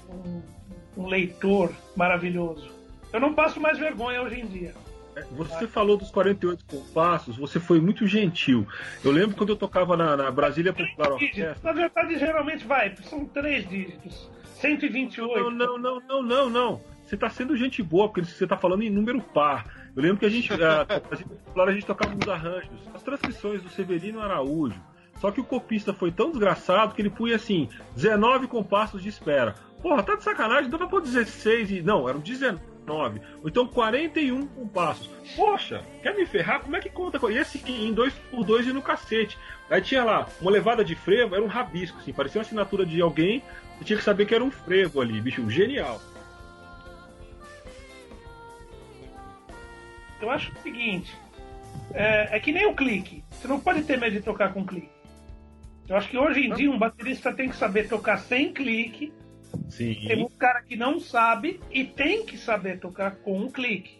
[0.97, 2.71] um leitor maravilhoso.
[3.13, 4.73] Eu não passo mais vergonha hoje em dia.
[5.31, 8.67] Você falou dos 48 compassos, você foi muito gentil.
[9.03, 11.57] Eu lembro quando eu tocava na, na Brasília Popular Orquestra.
[11.63, 14.29] Na verdade, geralmente vai, são três dígitos.
[14.59, 15.51] 128.
[15.51, 16.81] Não, não, não, não, não, não.
[17.03, 19.65] Você está sendo gente boa, porque você está falando em número par.
[19.95, 24.21] Eu lembro que a gente, a, a gente tocava uns arranjos, as transcrições do Severino
[24.21, 24.79] Araújo.
[25.19, 29.55] Só que o copista foi tão desgraçado que ele punha assim, 19 compassos de espera.
[29.81, 31.81] Porra, tá de sacanagem, dá pra pôr 16 e.
[31.81, 32.61] Não, eram 19.
[32.93, 35.09] Ou então 41 compassos.
[35.35, 36.61] Poxa, quer me ferrar?
[36.61, 37.19] Como é que conta?
[37.31, 39.37] E esse em 2x2 e no cacete.
[39.69, 43.01] Aí tinha lá uma levada de frevo, era um rabisco, assim, parecia uma assinatura de
[43.01, 43.43] alguém.
[43.77, 46.01] Você tinha que saber que era um frevo ali, bicho, genial.
[50.21, 51.15] Eu acho o seguinte:
[51.93, 53.23] é, é que nem o clique.
[53.31, 54.89] Você não pode ter medo de tocar com clique.
[55.87, 59.11] Eu acho que hoje em dia um baterista tem que saber tocar sem clique
[59.69, 59.95] Sim.
[60.07, 63.99] Tem um cara que não sabe e tem que saber tocar com um clique.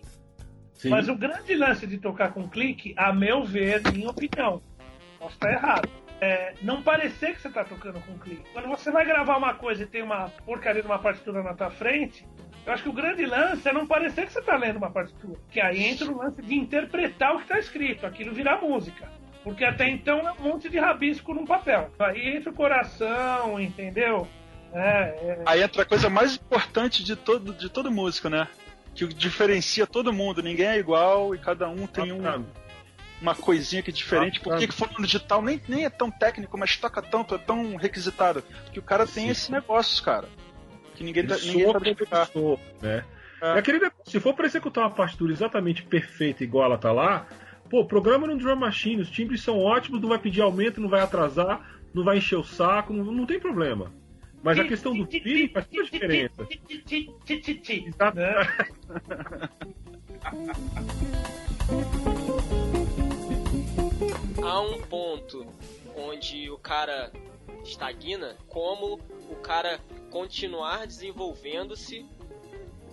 [0.74, 0.90] Sim.
[0.90, 4.62] Mas o grande lance de tocar com clique, a meu ver, minha opinião,
[5.20, 5.90] posso estar errado.
[6.22, 8.44] É não parecer que você está tocando com clique.
[8.52, 11.70] Quando você vai gravar uma coisa e tem uma porcaria de uma partitura na tua
[11.70, 12.26] frente,
[12.66, 15.40] eu acho que o grande lance é não parecer que você está lendo uma partitura.
[15.50, 19.10] Que aí entra o lance de interpretar o que está escrito, aquilo virar música.
[19.44, 21.90] Porque até então é um monte de rabisco num papel.
[22.00, 24.28] Aí entra o coração, entendeu?
[24.74, 25.44] É, é.
[25.46, 28.48] Aí entra a coisa mais importante de todo, de todo músico, né?
[28.94, 32.22] Que diferencia todo mundo, ninguém é igual e cada um tem um,
[33.22, 34.40] uma coisinha que é diferente.
[34.40, 37.38] Por que, que fulano de tal nem, nem é tão técnico, mas toca tanto, é
[37.38, 38.42] tão requisitado?
[38.66, 39.30] Porque o cara tem Sim.
[39.30, 40.28] esse negócio, cara.
[40.96, 42.30] Que ninguém, tá, ninguém sabe explicar.
[42.82, 43.06] Né?
[43.42, 43.52] É.
[43.58, 47.26] Aquele, se for para executar uma partitura exatamente perfeita, igual ela tá lá,
[47.70, 51.02] pô, programa no Drum Machine, os timbres são ótimos, não vai pedir aumento, não vai
[51.02, 53.94] atrasar, não vai encher o saco, não, não tem problema.
[54.41, 56.47] Mas a questão do feeling faz toda a diferença.
[57.86, 58.19] Exato.
[64.41, 65.45] Há um ponto
[65.95, 67.12] onde o cara
[67.63, 68.99] estagna, como
[69.30, 72.06] o cara continuar desenvolvendo-se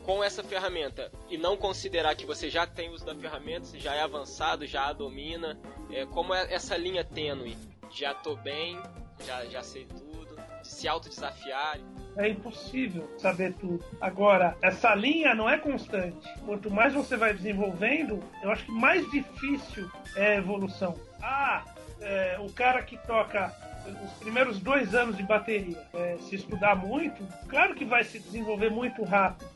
[0.05, 3.95] com essa ferramenta e não considerar que você já tem uso da ferramenta, você já
[3.95, 5.59] é avançado, já a domina,
[5.91, 7.57] é, como é essa linha tênue,
[7.91, 8.79] já tô bem,
[9.25, 10.06] já, já sei tudo
[10.67, 11.79] de se autodesafiar.
[12.17, 13.85] É impossível saber tudo.
[14.01, 16.29] Agora, essa linha não é constante.
[16.45, 20.99] Quanto mais você vai desenvolvendo, eu acho que mais difícil é a evolução.
[21.23, 21.65] Ah,
[22.01, 23.55] é, o cara que toca
[24.05, 28.71] os primeiros dois anos de bateria, é, se estudar muito, claro que vai se desenvolver
[28.71, 29.49] muito rápido.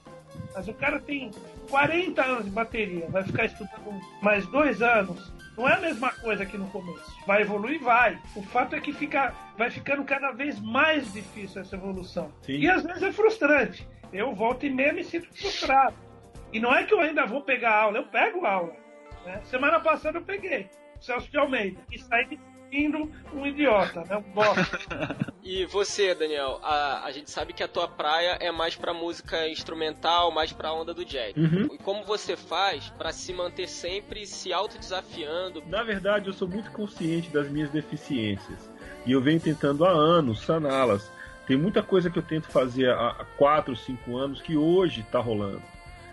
[0.55, 1.31] Mas o cara tem
[1.69, 5.33] 40 anos de bateria, vai ficar estudando mais dois anos.
[5.57, 7.15] Não é a mesma coisa que no começo.
[7.27, 8.19] Vai evoluir, vai.
[8.35, 12.33] O fato é que fica, vai ficando cada vez mais difícil essa evolução.
[12.43, 12.55] Sim.
[12.55, 13.87] E às vezes é frustrante.
[14.13, 15.97] Eu volto e meia me sinto frustrado.
[16.53, 18.75] E não é que eu ainda vou pegar aula, eu pego aula.
[19.25, 19.41] Né?
[19.45, 20.69] Semana passada eu peguei.
[21.01, 21.81] Celso de Almeida.
[21.91, 22.39] E saí me
[22.71, 24.17] sentindo um idiota, né?
[24.17, 24.79] Um bosta.
[25.43, 29.49] e você, Daniel, a, a gente sabe que a tua praia é mais pra música
[29.49, 31.37] instrumental, mais pra onda do jazz.
[31.37, 31.75] Uhum.
[31.75, 35.63] E como você faz para se manter sempre se autodesafiando?
[35.67, 38.71] Na verdade, eu sou muito consciente das minhas deficiências.
[39.05, 41.11] E eu venho tentando há anos saná-las.
[41.47, 45.63] Tem muita coisa que eu tento fazer há 4, 5 anos que hoje está rolando.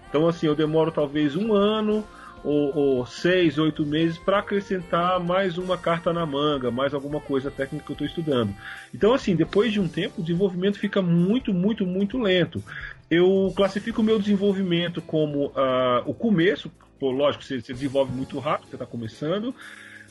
[0.09, 2.03] Então, assim, eu demoro talvez um ano
[2.43, 7.51] ou, ou seis, oito meses para acrescentar mais uma carta na manga, mais alguma coisa
[7.51, 8.53] técnica que eu estou estudando.
[8.93, 12.63] Então, assim, depois de um tempo, o desenvolvimento fica muito, muito, muito lento.
[13.09, 18.37] Eu classifico o meu desenvolvimento como uh, o começo, pô, lógico, você, você desenvolve muito
[18.39, 19.53] rápido, você está começando.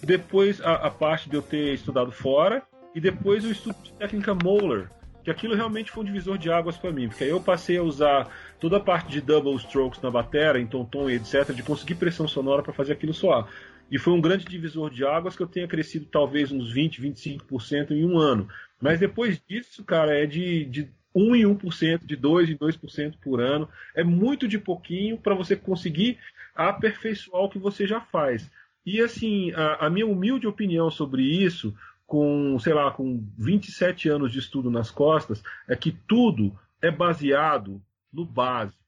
[0.02, 2.62] Depois a, a, parte de eu ter estudado fora,
[2.94, 4.88] e depois o estudo de técnica Moeller,
[5.22, 7.82] que aquilo realmente foi um divisor de águas para mim, porque aí eu passei a
[7.82, 8.28] usar
[8.60, 12.26] toda a parte de double strokes na bateria, em tom-tom e etc, de conseguir pressão
[12.26, 13.48] sonora para fazer aquilo soar.
[13.90, 17.92] E foi um grande divisor de águas que eu tenha crescido talvez uns 20, 25%
[17.92, 18.48] em um ano.
[18.80, 23.40] Mas depois disso, cara, é de, de 1 em 1%, de 2 em 2% por
[23.40, 23.68] ano.
[23.94, 26.18] É muito de pouquinho para você conseguir
[26.54, 28.50] aperfeiçoar o que você já faz.
[28.84, 31.74] E assim, a, a minha humilde opinião sobre isso
[32.06, 37.82] com, sei lá, com 27 anos de estudo nas costas, é que tudo é baseado
[38.16, 38.82] no básico.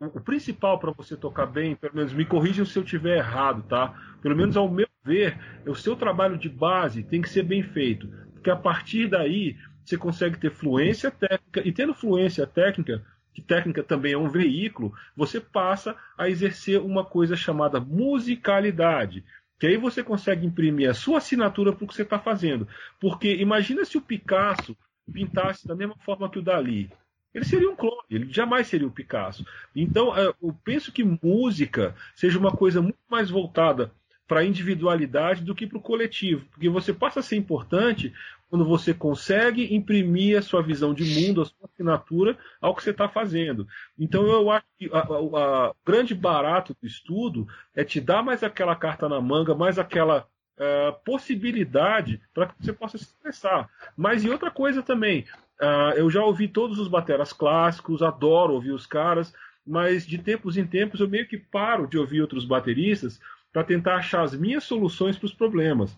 [0.00, 3.94] O, principal para você tocar bem, pelo menos me corrijam se eu estiver errado, tá?
[4.20, 7.62] Pelo menos ao meu ver, é o seu trabalho de base tem que ser bem
[7.62, 13.42] feito, porque a partir daí você consegue ter fluência técnica e tendo fluência técnica, que
[13.42, 19.24] técnica também é um veículo, você passa a exercer uma coisa chamada musicalidade.
[19.58, 22.66] Que aí você consegue imprimir a sua assinatura para o que você está fazendo.
[23.00, 24.76] Porque imagina se o Picasso
[25.12, 26.90] pintasse da mesma forma que o Dali.
[27.34, 29.44] Ele seria um clone, ele jamais seria o Picasso.
[29.74, 33.90] Então, é, eu penso que música seja uma coisa muito mais voltada
[34.26, 38.12] para a individualidade do que para o coletivo, porque você passa a ser importante
[38.48, 42.90] quando você consegue imprimir a sua visão de mundo, a sua assinatura ao que você
[42.90, 43.66] está fazendo.
[43.98, 49.08] Então eu acho que o grande barato do estudo é te dar mais aquela carta
[49.08, 50.26] na manga, mais aquela
[50.58, 53.70] uh, possibilidade para que você possa se expressar.
[53.96, 55.24] Mas e outra coisa também,
[55.62, 59.32] uh, eu já ouvi todos os bateras clássicos, adoro ouvir os caras,
[59.66, 63.20] mas de tempos em tempos eu meio que paro de ouvir outros bateristas
[63.52, 65.96] para tentar achar as minhas soluções para os problemas.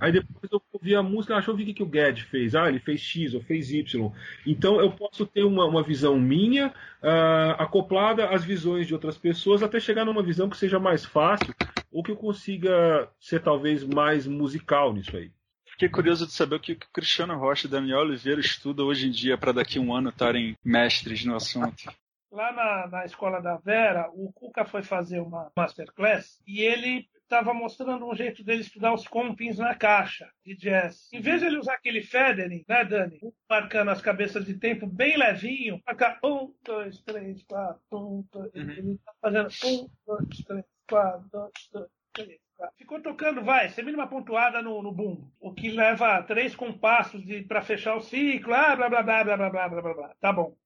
[0.00, 2.54] Aí depois eu ouvi a música, ah, deixa eu ver o que, o Gad fez.
[2.54, 4.10] Ah, ele fez X ou fez Y.
[4.46, 9.62] Então eu posso ter uma, uma visão minha uh, acoplada às visões de outras pessoas
[9.62, 11.54] até chegar numa visão que seja mais fácil
[11.92, 15.30] ou que eu consiga ser talvez mais musical nisso aí.
[15.78, 19.12] Fiquei curioso de saber o que o Cristiano Rocha e Daniel Oliveira estudam hoje em
[19.12, 21.84] dia para daqui a um ano estarem mestres no assunto.
[22.32, 27.54] Lá na, na escola da Vera, o Cuca foi fazer uma masterclass e ele estava
[27.54, 31.08] mostrando um jeito dele estudar os compins na caixa de jazz.
[31.12, 33.20] Em vez de ele usar aquele feathering, né, Dani?
[33.48, 38.52] Marcando as cabeças de tempo bem levinho, marcar um, dois, três, quatro, um, dois.
[38.52, 38.70] Uhum.
[38.72, 42.47] Ele tá fazendo um, dois, três, quatro, dois, dois, três.
[42.76, 45.32] Ficou tocando, vai, semínima pontuada no, no bumbo.
[45.40, 49.50] O que leva três compassos para fechar o ciclo, ah, blá, blá, blá, blá, blá,
[49.50, 50.14] blá, blá, blá.
[50.20, 50.56] Tá bom.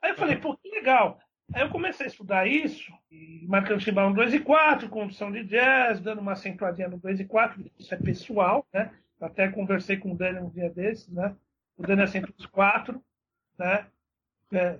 [0.00, 1.20] Aí eu falei, pô, que legal.
[1.52, 2.90] Aí eu comecei a estudar isso,
[3.46, 7.24] marcando chimbal no 2 e 4, condução de jazz, dando uma acentuadinha no 2 e
[7.26, 8.90] 4, isso é pessoal, né?
[9.20, 11.36] Até conversei com o Dani um dia desses, né?
[11.76, 13.02] O Dani acentua os 4,
[13.58, 13.86] né?
[14.52, 14.78] É.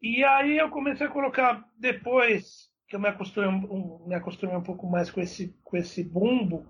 [0.00, 4.62] E aí eu comecei a colocar, depois que eu me acostumei um, me acostumei um
[4.62, 6.66] pouco mais com esse, com esse bumbo,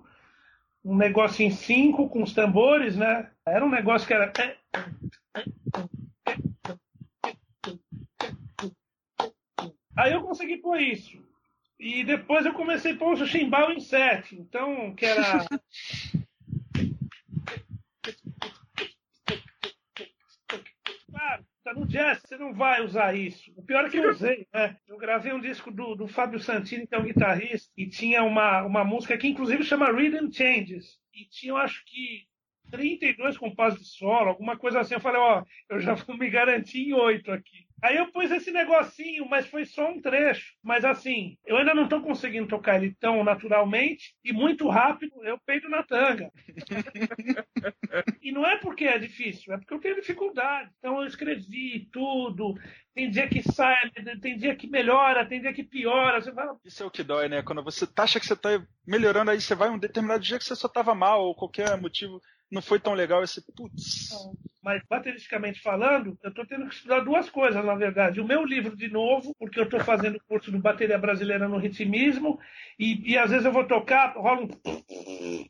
[0.84, 3.30] um negócio em 5 com os tambores, né?
[3.46, 4.32] Era um negócio que era
[9.96, 11.24] Aí eu consegui pôr isso.
[11.78, 14.36] E depois eu comecei a pôr o chimbal em 7.
[14.36, 15.44] Então, que era.
[21.10, 23.52] claro, tá no jazz, você não vai usar isso.
[23.56, 24.76] O pior é que eu usei, né?
[24.86, 28.62] Eu gravei um disco do, do Fábio Santini, que é um guitarrista, e tinha uma,
[28.62, 30.98] uma música que inclusive chama Rhythm Changes.
[31.12, 32.26] E tinha, eu acho que
[32.70, 34.94] 32 compassos de solo, alguma coisa assim.
[34.94, 37.65] Eu falei, ó, eu já vou me garantir em oito aqui.
[37.82, 40.54] Aí eu pus esse negocinho, mas foi só um trecho.
[40.62, 45.38] Mas assim, eu ainda não estou conseguindo tocar ele tão naturalmente e muito rápido, eu
[45.44, 46.30] peido na tanga.
[48.22, 50.70] e não é porque é difícil, é porque eu tenho dificuldade.
[50.78, 52.54] Então eu escrevi tudo.
[52.94, 53.76] Tem dia que sai,
[54.22, 56.20] tem dia que melhora, tem dia que piora.
[56.20, 56.56] Você fala...
[56.64, 57.42] Isso é o que dói, né?
[57.42, 60.56] Quando você acha que você está melhorando, aí você vai um determinado dia que você
[60.56, 64.10] só estava mal ou qualquer motivo não foi tão legal esse putz.
[64.62, 68.20] Mas, bateristicamente falando, eu estou tendo que estudar duas coisas, na verdade.
[68.20, 71.58] O meu livro de novo, porque eu estou fazendo o curso do Bateria Brasileira no
[71.58, 72.40] Ritmismo,
[72.76, 74.48] e, e às vezes eu vou tocar, rola um.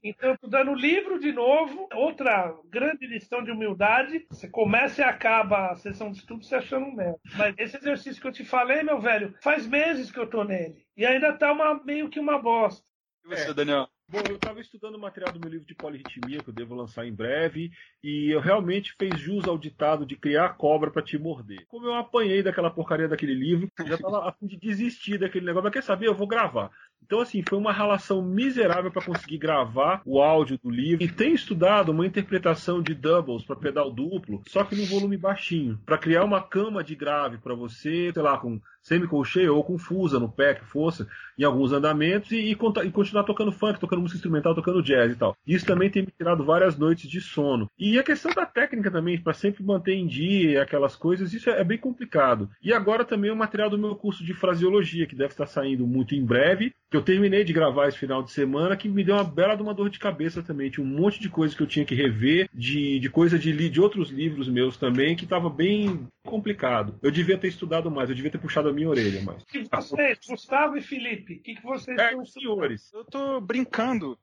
[0.02, 4.26] Então eu estou dando o livro de novo, outra grande lição de humildade.
[4.30, 7.18] Você começa e acaba a sessão de estudo se achando um merda.
[7.37, 10.87] Mas esse exercício que eu te falei, meu velho, faz meses que eu estou nele.
[10.96, 12.85] E ainda está uma, meio que uma bosta.
[13.24, 13.54] E você, é.
[13.54, 13.88] Daniel?
[14.09, 17.05] Bom, eu estava estudando o material do meu livro de polirritmia, que eu devo lançar
[17.05, 17.73] em breve,
[18.05, 21.66] e eu realmente fez jus ao ditado de criar cobra para te morder.
[21.66, 25.64] Como eu apanhei daquela porcaria daquele livro, já estava a fim de desistir daquele negócio,
[25.64, 26.07] mas quer saber?
[26.07, 26.71] Eu vou gravar.
[27.03, 31.05] Então, assim, foi uma relação miserável para conseguir gravar o áudio do livro.
[31.05, 35.81] E tenho estudado uma interpretação de doubles para pedal duplo, só que no volume baixinho,
[35.85, 40.29] para criar uma cama de grave para você, sei lá, com semi-colcheia ou confusa no
[40.29, 41.05] pé, que fosse,
[41.37, 45.16] em alguns andamentos, e, e, e, continuar tocando funk, tocando música instrumental, tocando jazz e
[45.16, 45.37] tal.
[45.44, 47.68] Isso também tem me tirado várias noites de sono.
[47.77, 51.61] E a questão da técnica também, para sempre manter em dia aquelas coisas, isso é,
[51.61, 52.49] é, bem complicado.
[52.62, 56.14] E agora também o material do meu curso de fraseologia, que deve estar saindo muito
[56.14, 59.25] em breve, que eu terminei de gravar esse final de semana, que me deu uma
[59.25, 60.70] bela de uma dor de cabeça também.
[60.70, 63.81] Tinha um monte de coisa que eu tinha que rever, de, de coisa de, de
[63.81, 66.94] outros livros meus também, que estava bem complicado.
[67.03, 69.43] Eu devia ter estudado mais, eu devia ter puxado a minha orelha mais.
[69.53, 72.93] E vocês, Gustavo e Felipe, o que, que vocês é, senhores?
[72.93, 74.19] Eu tô brincando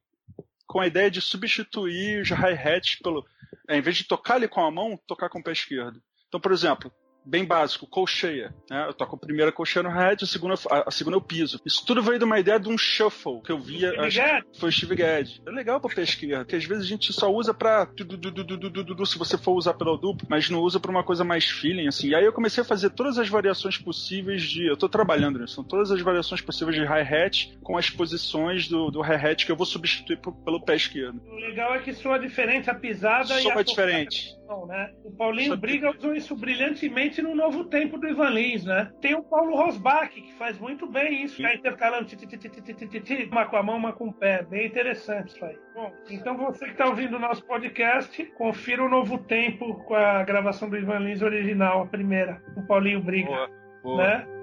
[0.68, 3.26] com a ideia de substituir os hi-hats pelo.
[3.68, 6.02] É, em vez de tocar ele com a mão, tocar com o pé esquerdo.
[6.28, 6.92] Então, por exemplo,
[7.26, 8.54] bem básico, colcheia.
[8.70, 8.86] Né?
[8.88, 11.60] Eu toco a primeira colcheia no hat, a segunda, a, a, segunda eu piso.
[11.66, 13.94] Isso tudo veio de uma ideia de um shuffle que eu via.
[14.02, 14.22] Acho,
[14.60, 15.42] foi Steve Gadd.
[15.46, 17.88] É legal pra pé esquerdo, porque às vezes a gente só usa pra.
[19.06, 22.10] Se você for usar pelo duplo, mas não usa pra uma coisa mais feeling, assim.
[22.10, 24.66] E aí eu comecei a fazer todas as variações possíveis de.
[24.66, 28.90] Eu tô trabalhando nisso, são todas as variações possíveis de hi-hat com as posições do,
[28.90, 31.22] do hi-hat que eu vou substituir pelo pé esquerdo.
[31.28, 33.54] O legal é que soa diferente a pisada soa e a.
[33.54, 34.36] Soa diferente.
[34.68, 34.92] Né?
[35.04, 38.92] O Paulinho Briga usou isso brilhantemente no novo tempo do Ivan Lins, né?
[39.02, 42.08] Tem o Paulo Rosbach, que faz muito bem isso, ficar intercalando
[43.32, 44.44] uma com a mão, uma com o pé.
[44.44, 45.58] Bem interessante isso aí.
[45.74, 50.24] Bom, então você que está ouvindo o nosso podcast, confira o novo tempo com a
[50.24, 53.30] gravação do Ivan Lins original, a primeira, o Paulinho Briga.
[53.30, 53.50] Boa,
[53.84, 54.04] boa.
[54.04, 54.43] Né?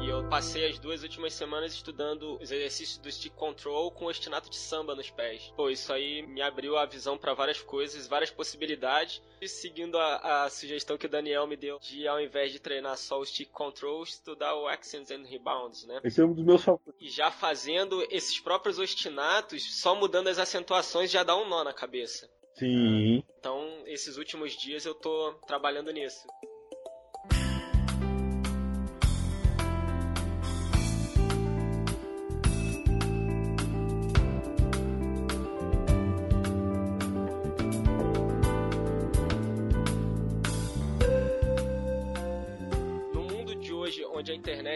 [0.00, 4.08] E eu passei as duas últimas semanas estudando os exercícios do stick control com o
[4.08, 5.52] ostinato de samba nos pés.
[5.54, 9.22] Pô, isso aí me abriu a visão para várias coisas, várias possibilidades.
[9.42, 12.96] E seguindo a, a, sugestão que o Daniel me deu de, ao invés de treinar
[12.96, 16.00] só o stick control, estudar o accents and rebounds, né?
[16.02, 16.94] Esse é um dos meus favoritos.
[16.98, 21.74] E já fazendo esses próprios ostinatos, só mudando as acentuações já dá um nó na
[21.74, 22.26] cabeça.
[22.54, 23.22] Sim.
[23.38, 26.26] Então, esses últimos dias eu tô trabalhando nisso.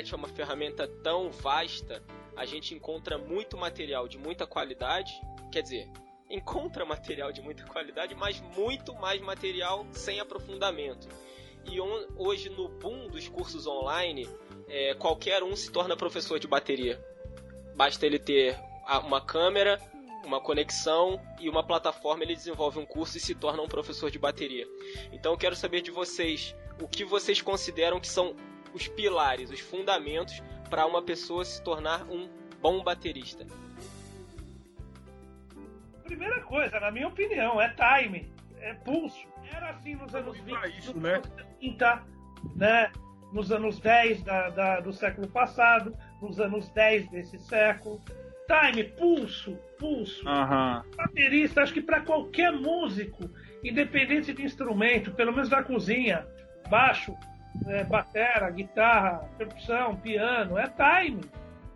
[0.04, 2.02] Internet é uma ferramenta tão vasta,
[2.36, 5.12] a gente encontra muito material de muita qualidade,
[5.50, 5.90] quer dizer,
[6.28, 11.08] encontra material de muita qualidade, mas muito mais material sem aprofundamento.
[11.64, 11.80] E
[12.16, 14.28] hoje, no boom dos cursos online,
[14.68, 17.02] é, qualquer um se torna professor de bateria.
[17.74, 18.58] Basta ele ter
[19.04, 19.80] uma câmera,
[20.24, 24.18] uma conexão e uma plataforma, ele desenvolve um curso e se torna um professor de
[24.18, 24.66] bateria.
[25.10, 28.36] Então eu quero saber de vocês o que vocês consideram que são
[28.74, 32.28] os pilares, os fundamentos para uma pessoa se tornar um
[32.60, 33.46] bom baterista?
[36.02, 39.26] Primeira coisa, na minha opinião, é time, é pulso.
[39.50, 41.22] Era assim nos anos 20, isso, né?
[41.60, 42.02] 30,
[42.56, 42.92] né?
[43.34, 48.00] nos anos 10 da, da, do século passado, nos anos 10 desse século.
[48.46, 50.25] Time, pulso, pulso.
[50.25, 50.83] Uhum.
[50.96, 53.29] Baterista, acho que para qualquer músico,
[53.64, 56.25] independente de instrumento, pelo menos da cozinha,
[56.70, 57.16] baixo,
[57.67, 61.21] é, batera, guitarra, percussão, piano, é time.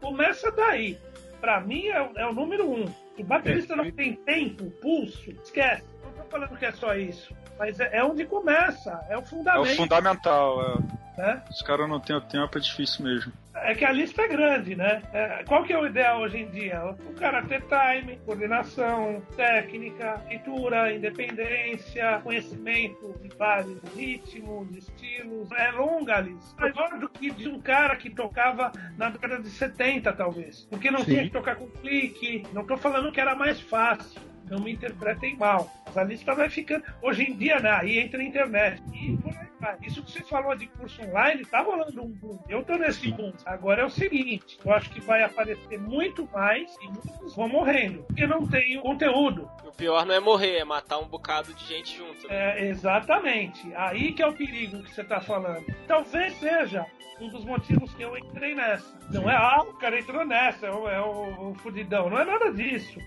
[0.00, 0.98] Começa daí.
[1.40, 2.84] Para mim é, é, o número um.
[3.18, 5.84] O baterista não tem tempo, pulso, esquece.
[6.02, 7.34] Não estou falando que é só isso.
[7.58, 9.68] Mas é, é, onde começa, é o fundamento.
[9.68, 10.98] É o fundamental, é.
[11.18, 11.42] Né?
[11.50, 13.32] Os caras não têm o tempo, é difícil mesmo.
[13.62, 15.02] É que a lista é grande, né?
[15.12, 16.84] É, qual que é o ideal hoje em dia?
[16.84, 25.50] O cara ter time, coordenação, técnica, leitura, independência, conhecimento de vários ritmos, estilos.
[25.52, 26.60] É longa a lista.
[26.60, 30.66] Maior do que de um cara que tocava na década de 70, talvez.
[30.70, 31.12] Porque não Sim.
[31.12, 32.44] tinha que tocar com clique.
[32.52, 35.70] Não tô falando que era mais fácil não me interpretem mal.
[35.86, 36.84] Mas a lista vai ficando.
[37.02, 37.70] Hoje em dia, né?
[37.70, 38.82] Aí entra a internet.
[38.92, 39.76] E por aí vai.
[39.82, 42.38] Isso que você falou de curso online, tá rolando um boom.
[42.48, 43.32] Eu tô nesse boom.
[43.44, 48.02] Agora é o seguinte: eu acho que vai aparecer muito mais e muitos vão morrendo.
[48.04, 49.48] Porque não tem conteúdo.
[49.64, 52.28] O pior não é morrer, é matar um bocado de gente junto.
[52.28, 52.60] Né?
[52.60, 53.72] É, exatamente.
[53.74, 55.64] Aí que é o perigo que você tá falando.
[55.86, 56.86] Talvez seja
[57.20, 58.96] um dos motivos que eu entrei nessa.
[59.10, 62.08] Não é, ah, o cara entrou nessa, é o, é o, o fudidão.
[62.08, 63.00] Não é nada disso.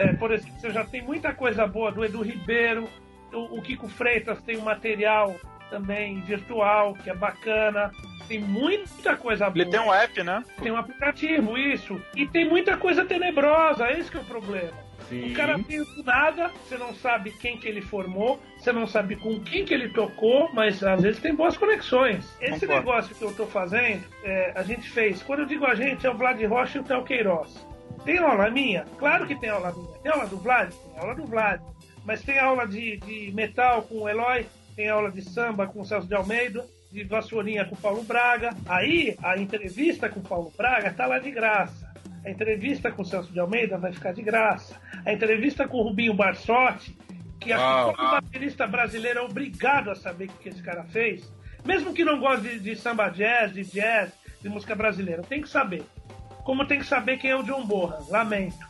[0.00, 2.88] É, por exemplo, você já tem muita coisa boa do Edu Ribeiro,
[3.32, 5.36] o, o Kiko Freitas tem um material
[5.68, 7.90] também virtual que é bacana.
[8.26, 9.62] Tem muita coisa boa.
[9.62, 10.42] Ele tem um app, né?
[10.60, 12.00] Tem um aplicativo, isso.
[12.16, 14.90] E tem muita coisa tenebrosa, esse é o problema.
[15.08, 15.32] Sim.
[15.32, 19.16] O cara veio do nada, você não sabe quem que ele formou, você não sabe
[19.16, 22.36] com quem que ele tocou, mas às vezes tem boas conexões.
[22.40, 22.74] Esse Concordo.
[22.74, 25.22] negócio que eu tô fazendo, é, a gente fez.
[25.22, 27.68] Quando eu digo a gente, é o Vlad Rocha e o Theo Queiroz.
[28.10, 28.84] Tem aula minha?
[28.98, 29.98] Claro que tem aula minha.
[30.02, 30.72] Tem aula do Vlad?
[30.72, 31.60] Tem aula do Vlad.
[32.04, 35.84] Mas tem aula de, de metal com o Eloy, tem aula de samba com o
[35.84, 38.50] Celso de Almeida, de vassourinha com o Paulo Braga.
[38.66, 41.88] Aí, a entrevista com o Paulo Braga tá lá de graça.
[42.24, 44.74] A entrevista com o Celso de Almeida vai ficar de graça.
[45.06, 46.98] A entrevista com o Rubinho Barsotti,
[47.38, 51.32] que acho que todo baterista brasileiro é obrigado a saber o que esse cara fez.
[51.64, 54.10] Mesmo que não goste de, de samba jazz, de jazz,
[54.42, 55.84] de música brasileira, tem que saber
[56.44, 58.00] como tem que saber quem é o John Borra.
[58.08, 58.66] Lamento.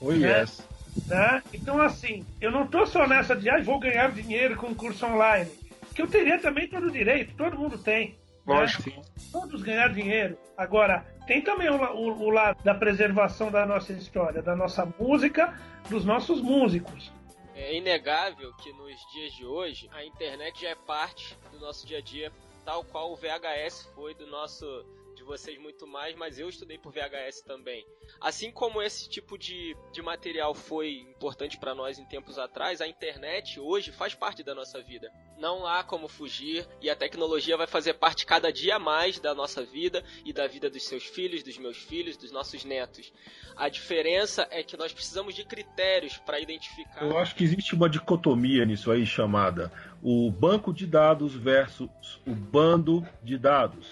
[0.00, 0.40] Oh, né?
[0.40, 0.66] yes.
[1.06, 1.42] Né?
[1.52, 5.50] Então, assim, eu não tô só nessa de ah, vou ganhar dinheiro com curso online.
[5.94, 8.10] Que eu teria também todo o direito, todo mundo tem.
[8.10, 8.16] Né?
[8.46, 8.90] Lógico.
[8.90, 9.02] Né?
[9.32, 10.38] Todos ganhar dinheiro.
[10.56, 15.58] Agora, tem também o, o, o lado da preservação da nossa história, da nossa música,
[15.88, 17.12] dos nossos músicos.
[17.54, 21.98] É inegável que nos dias de hoje a internet já é parte do nosso dia
[21.98, 22.30] a dia,
[22.64, 24.84] tal qual o VHS foi do nosso
[25.26, 27.84] vocês muito mais, mas eu estudei por VHS também.
[28.20, 32.86] Assim como esse tipo de, de material foi importante para nós em tempos atrás, a
[32.86, 35.10] internet hoje faz parte da nossa vida.
[35.36, 39.62] Não há como fugir e a tecnologia vai fazer parte cada dia mais da nossa
[39.64, 43.12] vida e da vida dos seus filhos, dos meus filhos, dos nossos netos.
[43.56, 47.02] A diferença é que nós precisamos de critérios para identificar.
[47.02, 49.72] Eu acho que existe uma dicotomia nisso aí chamada
[50.02, 51.88] o banco de dados versus
[52.26, 53.86] o bando de dados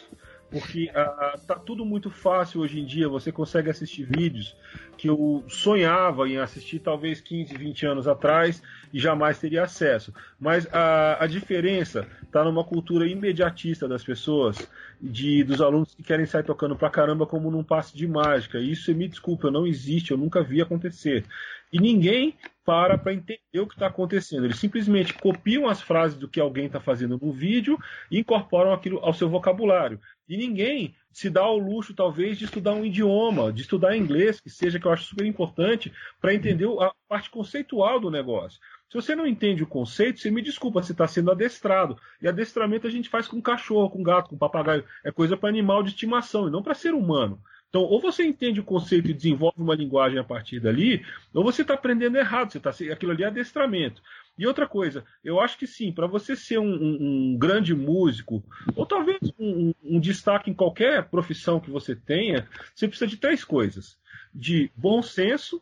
[0.51, 3.09] porque ah, tá tudo muito fácil hoje em dia.
[3.09, 4.57] Você consegue assistir vídeos
[4.97, 10.13] que eu sonhava em assistir talvez 15, 20 anos atrás e jamais teria acesso.
[10.39, 14.69] Mas a, a diferença está numa cultura imediatista das pessoas,
[15.01, 18.59] de dos alunos que querem sair tocando pra caramba como num passe de mágica.
[18.59, 21.25] Isso, me desculpa, não existe, eu nunca vi acontecer.
[21.73, 24.47] E ninguém para para entender o que está acontecendo.
[24.47, 27.79] Eles simplesmente copiam as frases do que alguém está fazendo no vídeo
[28.11, 30.01] e incorporam aquilo ao seu vocabulário.
[30.29, 34.51] E ninguém se dá ao luxo, talvez, de estudar um idioma, de estudar inglês, que
[34.51, 38.59] seja que eu acho super importante, para entender a parte conceitual do negócio.
[38.95, 41.99] Se você não entende o conceito, você me desculpa, você está sendo adestrado.
[42.23, 44.85] E adestramento a gente faz com cachorro, com gato, com papagaio.
[45.03, 47.43] É coisa para animal de estimação e não para ser humano.
[47.69, 51.63] Então, ou você entende o conceito e desenvolve uma linguagem a partir dali, ou você
[51.63, 54.01] está aprendendo errado, você tá, aquilo ali é adestramento.
[54.39, 56.99] E outra coisa, eu acho que sim, para você ser um, um,
[57.33, 58.45] um, grande músico,
[58.77, 63.43] ou talvez um, um, destaque em qualquer profissão que você tenha, você precisa de três
[63.43, 63.99] coisas:
[64.33, 65.61] de bom senso,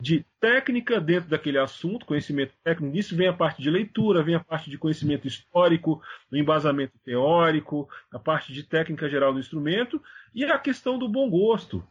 [0.00, 4.40] de técnica dentro daquele assunto, conhecimento técnico, nisso vem a parte de leitura, vem a
[4.40, 6.00] parte de conhecimento histórico,
[6.30, 10.00] do embasamento teórico, a parte de técnica geral do instrumento
[10.34, 11.84] e a questão do bom gosto.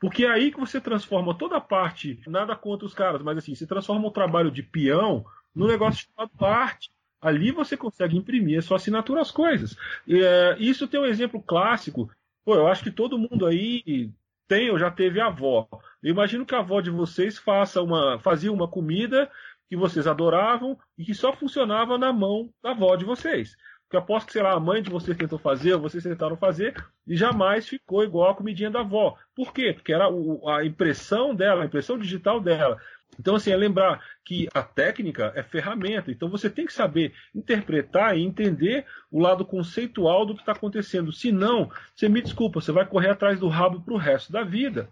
[0.00, 3.54] Porque é aí que você transforma toda a parte, nada contra os caras, mas assim,
[3.54, 6.90] você transforma o trabalho de peão num negócio chamado arte.
[7.20, 9.76] Ali você consegue imprimir a sua assinatura às coisas.
[10.08, 12.10] É, isso tem um exemplo clássico.
[12.42, 14.10] Pô, eu acho que todo mundo aí
[14.50, 15.68] tem ou já teve avó.
[16.02, 19.30] Eu imagino que a avó de vocês faça uma, fazia uma comida
[19.68, 23.54] que vocês adoravam e que só funcionava na mão da avó de vocês.
[23.84, 26.74] Porque aposto que, sei lá, a mãe de vocês tentou fazer, ou vocês tentaram fazer,
[27.06, 29.16] e jamais ficou igual a comidinha da avó.
[29.36, 29.72] Por quê?
[29.72, 32.76] Porque era a impressão dela, a impressão digital dela.
[33.18, 36.10] Então, assim, é lembrar que a técnica é ferramenta.
[36.10, 41.12] Então, você tem que saber interpretar e entender o lado conceitual do que está acontecendo.
[41.12, 44.42] Se não, você me desculpa, você vai correr atrás do rabo para o resto da
[44.42, 44.88] vida.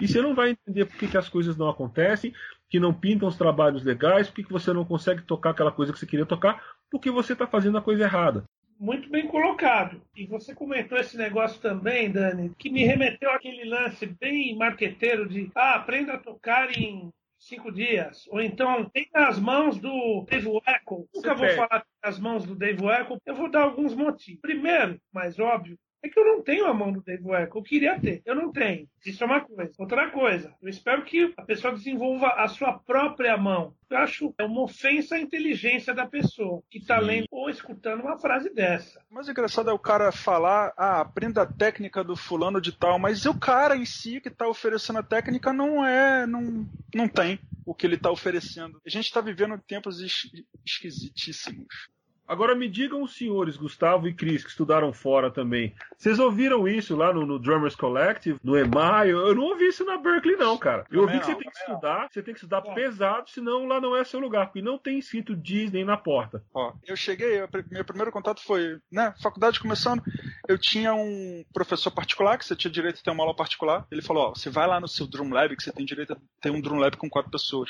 [0.00, 2.32] E você não vai entender por que, que as coisas não acontecem,
[2.68, 5.92] que não pintam os trabalhos legais, por que, que você não consegue tocar aquela coisa
[5.92, 8.44] que você queria tocar, porque você está fazendo a coisa errada.
[8.78, 10.02] muito bem colocado.
[10.16, 15.50] E você comentou esse negócio também, Dani, que me remeteu àquele lance bem marqueteiro de
[15.54, 17.12] ah, aprenda a tocar em
[17.42, 18.26] cinco dias.
[18.28, 21.08] Ou então, tem nas mãos do Dave Weckl.
[21.14, 23.16] Nunca vou falar nas mãos do Dave Weckl.
[23.26, 24.40] Eu vou dar alguns motivos.
[24.40, 27.58] Primeiro, mais óbvio, é que eu não tenho a mão do Dave Weckl.
[27.58, 28.22] Eu queria ter.
[28.24, 28.88] Eu não tenho.
[29.06, 29.72] Isso é uma coisa.
[29.78, 33.74] Outra coisa, eu espero que a pessoa desenvolva a sua própria mão.
[33.88, 38.18] Eu acho é uma ofensa à inteligência da pessoa que está lendo ou escutando uma
[38.18, 39.00] frase dessa.
[39.10, 42.98] Mas o engraçado é o cara falar, ah, aprenda a técnica do fulano de tal,
[42.98, 47.38] mas o cara em si que está oferecendo a técnica não é, não, não tem
[47.64, 48.80] o que ele está oferecendo.
[48.84, 50.22] A gente está vivendo tempos es
[50.64, 51.90] esquisitíssimos.
[52.32, 55.74] Agora me digam os senhores, Gustavo e Cris, que estudaram fora também.
[55.98, 59.10] Vocês ouviram isso lá no, no Drummers Collective, no EMAI?
[59.10, 60.86] Eu não ouvi isso na Berkeley, não, cara.
[60.90, 63.94] Eu ouvi que você tem que estudar, você tem que estudar pesado, senão lá não
[63.94, 66.42] é seu lugar, porque não tem escrito Disney na porta.
[66.54, 70.02] Ó, eu cheguei, meu primeiro contato foi, né, faculdade começando,
[70.48, 74.00] eu tinha um professor particular, que você tinha direito a ter uma aula particular, ele
[74.00, 76.50] falou, ó, você vai lá no seu Drum Lab, que você tem direito a ter
[76.50, 77.68] um Drum Lab com quatro pessoas,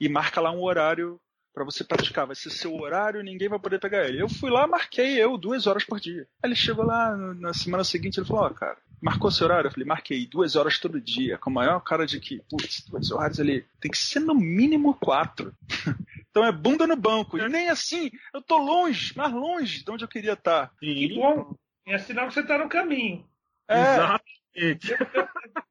[0.00, 1.20] e marca lá um horário
[1.54, 2.26] para você praticar.
[2.26, 4.20] Vai ser seu horário e ninguém vai poder pegar ele.
[4.20, 6.26] Eu fui lá, marquei eu duas horas por dia.
[6.42, 9.68] Aí ele chegou lá na semana seguinte ele falou: Ó, oh, cara, marcou seu horário?
[9.68, 11.38] Eu falei: marquei duas horas todo dia.
[11.38, 13.64] Com a maior cara de que, putz, dois horários ali.
[13.80, 15.54] Tem que ser no mínimo quatro.
[16.28, 17.38] então é bunda no banco.
[17.38, 20.66] E nem assim, eu tô longe, mais longe de onde eu queria estar.
[20.66, 20.72] Tá.
[20.80, 21.54] Que bom.
[21.86, 23.24] É sinal que você tá no caminho.
[23.68, 23.80] É.
[23.80, 24.24] Exato.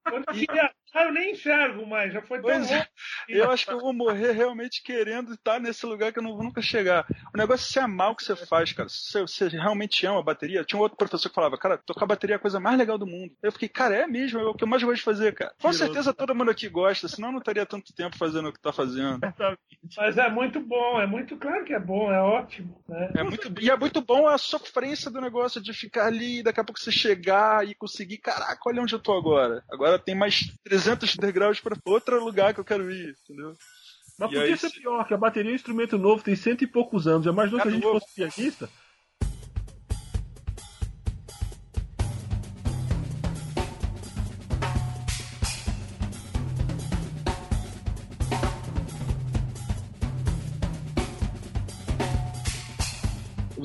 [0.03, 2.87] Quando eu queria ah, eu nem enxergo mais, já foi tão pois é.
[3.27, 6.43] Eu acho que eu vou morrer realmente querendo estar nesse lugar que eu não vou
[6.43, 7.07] nunca chegar.
[7.33, 8.87] O negócio é se amar o que você faz, cara.
[8.87, 10.63] Se você realmente ama a bateria.
[10.63, 13.07] Tinha um outro professor que falava, cara, tocar bateria é a coisa mais legal do
[13.07, 13.33] mundo.
[13.41, 15.55] Eu fiquei, cara, é mesmo, é o que eu mais gosto de fazer, cara.
[15.59, 18.71] Com certeza todo mundo aqui gosta, senão não estaria tanto tempo fazendo o que tá
[18.71, 19.19] fazendo.
[19.97, 22.79] Mas é muito bom, é muito claro que é bom, é ótimo.
[22.87, 23.11] Né?
[23.15, 26.63] É muito, e é muito bom a sofrência do negócio de ficar ali, daqui a
[26.63, 29.63] pouco você chegar e conseguir, caraca, olha onde eu tô agora.
[29.71, 33.55] Agora tem mais 300 300 degraus para outro lugar que eu quero ir, entendeu?
[34.17, 36.63] Mas e podia aí, ser pior, que a bateria é um instrumento novo, tem cento
[36.63, 37.25] e poucos anos.
[37.25, 37.99] É mais novo que a gente novo.
[37.99, 38.69] fosse pianista.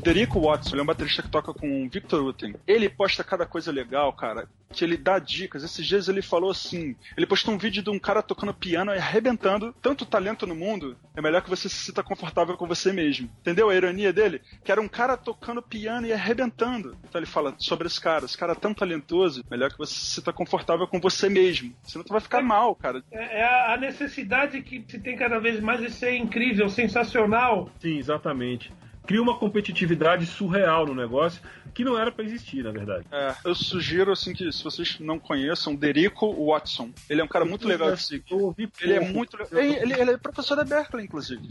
[0.08, 2.54] Federico Watson, ele é um baterista que toca com o Victor Uten.
[2.66, 5.62] Ele posta cada coisa legal, cara, que ele dá dicas.
[5.62, 8.96] Esses dias ele falou assim: ele postou um vídeo de um cara tocando piano e
[8.96, 9.74] arrebentando.
[9.82, 13.28] Tanto talento no mundo, é melhor que você se sinta confortável com você mesmo.
[13.42, 14.40] Entendeu a ironia dele?
[14.64, 16.96] Que era um cara tocando piano e arrebentando.
[17.06, 20.06] Então ele fala sobre esse cara: esse cara é tão talentoso, melhor que você se
[20.06, 21.74] sinta confortável com você mesmo.
[21.82, 23.04] Senão tu vai ficar mal, cara.
[23.12, 27.70] É, é a necessidade que se tem cada vez mais de ser incrível, sensacional.
[27.78, 28.72] Sim, exatamente
[29.08, 31.40] cria uma competitividade surreal no negócio
[31.72, 33.06] que não era para existir, na verdade.
[33.10, 36.90] É, eu sugiro assim que se vocês não conheçam, Derico Watson.
[37.08, 38.26] Ele é um cara muito legal de seguir.
[38.82, 41.48] Ele é muito ele, ele, é professor da Berkeley, inclusive.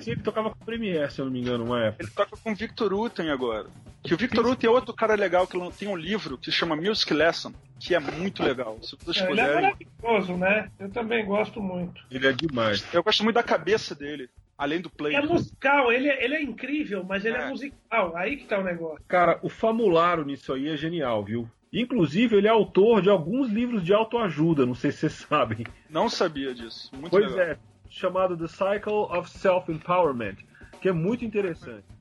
[0.00, 2.02] Sim, ele tocava com o Premiere, se eu não me engano, uma época.
[2.02, 3.68] Ele toca com o Victor Uten agora.
[4.02, 6.74] Que o Victor Uten é outro cara legal que tem um livro que se chama
[6.74, 8.78] Music Lesson, que é muito legal.
[8.82, 10.70] Se vocês é, Ele é maravilhoso, né?
[10.76, 12.02] Eu também gosto muito.
[12.10, 12.84] Ele é demais.
[12.92, 15.14] Eu gosto muito da cabeça dele além do play.
[15.14, 17.42] É musical, ele, é, ele é incrível, mas ele é.
[17.42, 18.16] é musical.
[18.16, 19.04] Aí que tá o negócio.
[19.08, 21.48] Cara, o Famularo nisso aí é genial, viu?
[21.72, 25.66] Inclusive, ele é autor de alguns livros de autoajuda, não sei se vocês sabem.
[25.90, 26.90] Não sabia disso.
[26.92, 27.46] Muito pois legal.
[27.46, 30.36] é, chamado The Cycle of Self-Empowerment,
[30.80, 31.95] que é muito interessante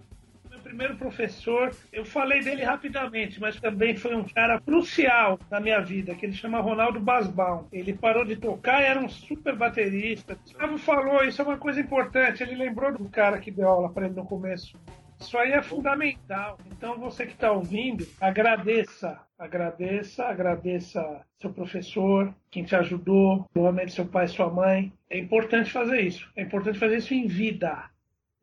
[0.76, 6.14] primeiro professor, eu falei dele rapidamente, mas também foi um cara crucial na minha vida,
[6.14, 7.66] que ele chama Ronaldo Basbaum.
[7.72, 10.36] Ele parou de tocar e era um super baterista.
[10.36, 14.08] Gustavo falou, isso é uma coisa importante, ele lembrou do cara que deu aula para
[14.08, 14.78] ele no começo.
[15.18, 16.58] Isso aí é fundamental.
[16.70, 24.06] Então você que está ouvindo, agradeça, agradeça, agradeça seu professor, quem te ajudou, provavelmente seu
[24.06, 24.92] pai, sua mãe.
[25.10, 26.30] É importante fazer isso.
[26.36, 27.90] É importante fazer isso em vida.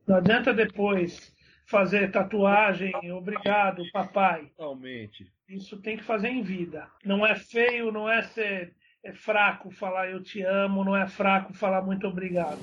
[0.06, 1.31] Não adianta depois
[1.72, 4.44] fazer tatuagem, obrigado, papai.
[4.54, 5.32] Totalmente.
[5.48, 6.86] Isso tem que fazer em vida.
[7.02, 11.54] Não é feio, não é ser é fraco falar eu te amo, não é fraco
[11.54, 12.60] falar muito obrigado.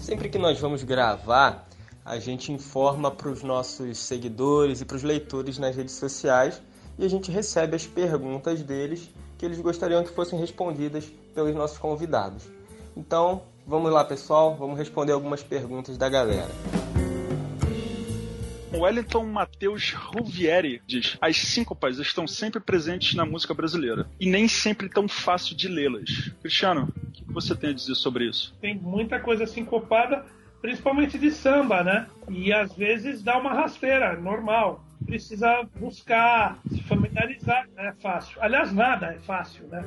[0.00, 1.69] Sempre que nós vamos gravar,
[2.04, 6.60] a gente informa para os nossos seguidores e para os leitores nas redes sociais
[6.98, 11.78] e a gente recebe as perguntas deles que eles gostariam que fossem respondidas pelos nossos
[11.78, 12.44] convidados.
[12.96, 16.50] Então, vamos lá, pessoal, vamos responder algumas perguntas da galera.
[18.72, 24.88] Wellington Matheus Ruvieri diz: As síncopas estão sempre presentes na música brasileira e nem sempre
[24.88, 26.30] tão fácil de lê-las.
[26.40, 28.54] Cristiano, o que você tem a dizer sobre isso?
[28.60, 30.24] Tem muita coisa sincopada,
[30.60, 32.06] principalmente de samba, né?
[32.28, 34.84] E às vezes dá uma rasteira, normal.
[35.04, 38.40] Precisa buscar, se familiarizar, não é fácil.
[38.40, 39.82] Aliás, nada é fácil, né?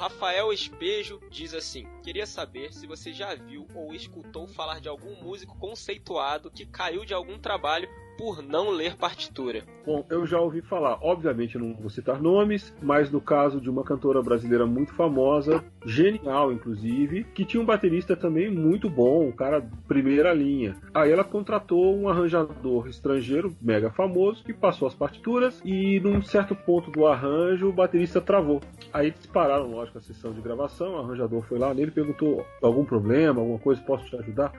[0.00, 5.22] Rafael Espejo diz assim: Queria saber se você já viu ou escutou falar de algum
[5.22, 7.86] músico conceituado que caiu de algum trabalho
[8.20, 9.62] por não ler partitura.
[9.86, 13.82] Bom, eu já ouvi falar, obviamente não vou citar nomes, mas no caso de uma
[13.82, 19.66] cantora brasileira muito famosa, genial inclusive, que tinha um baterista também muito bom, um cara
[19.88, 20.76] primeira linha.
[20.92, 26.54] Aí ela contratou um arranjador estrangeiro mega famoso que passou as partituras e num certo
[26.54, 28.60] ponto do arranjo o baterista travou.
[28.92, 32.84] Aí eles pararam, lógico, a sessão de gravação, o arranjador foi lá nele perguntou algum
[32.84, 34.52] problema, alguma coisa, posso te ajudar?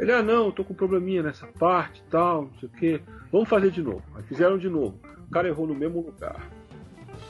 [0.00, 3.00] Ele, ah, não, tô com um probleminha nessa parte e tal, não sei o que.
[3.30, 4.02] Vamos fazer de novo.
[4.16, 4.98] Aí fizeram de novo.
[5.28, 6.48] O cara errou no mesmo lugar.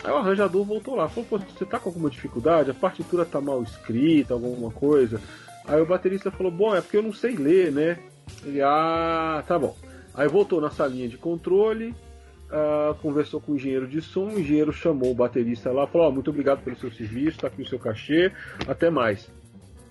[0.04, 2.70] Aí o arranjador voltou lá, falou, você tá com alguma dificuldade?
[2.70, 5.20] A partitura tá mal escrita, alguma coisa?
[5.66, 7.98] Aí o baterista falou, bom, é porque eu não sei ler, né?
[8.44, 9.76] Ele, ah, tá bom.
[10.14, 11.92] Aí voltou na salinha de controle,
[12.50, 16.12] uh, conversou com o engenheiro de som, o engenheiro chamou o baterista lá, falou, oh,
[16.12, 18.30] muito obrigado pelo seu serviço, tá aqui o seu cachê,
[18.68, 19.28] até mais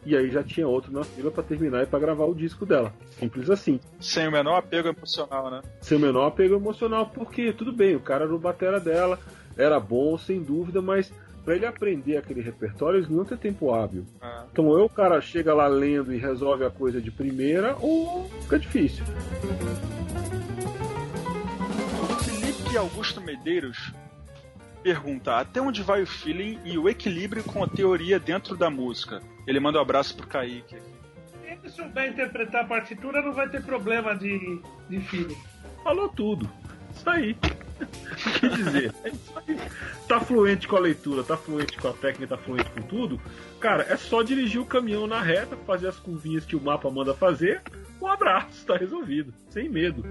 [0.05, 2.93] e aí já tinha outro na fila para terminar e para gravar o disco dela.
[3.19, 3.79] Simples assim.
[3.99, 5.61] Sem o menor apego emocional, né?
[5.81, 9.19] Sem o menor apego emocional, porque tudo bem, o cara era o batera dela,
[9.57, 11.11] era bom, sem dúvida, mas
[11.43, 14.05] para ele aprender aquele repertório, eles não tem tempo hábil.
[14.21, 14.45] Ah.
[14.51, 18.59] Então, ou o cara chega lá lendo e resolve a coisa de primeira, ou fica
[18.59, 19.03] difícil.
[22.23, 23.93] Felipe Augusto Medeiros
[24.83, 29.21] pergunta até onde vai o feeling e o equilíbrio com a teoria dentro da música.
[29.49, 30.91] Ele manda um abraço pro Kaique aqui.
[31.41, 35.37] Se ele souber interpretar a partitura, não vai ter problema de, de feeling.
[35.83, 36.47] Falou tudo.
[36.95, 37.35] Isso aí.
[37.79, 38.93] O que dizer?
[39.05, 39.57] É isso aí.
[40.05, 43.21] Tá fluente com a leitura, tá fluente com a técnica, tá fluente com tudo.
[43.57, 47.13] Cara, é só dirigir o caminhão na reta, fazer as curvinhas que o mapa manda
[47.13, 47.61] fazer.
[48.01, 49.33] Um abraço, tá resolvido.
[49.49, 50.03] Sem medo.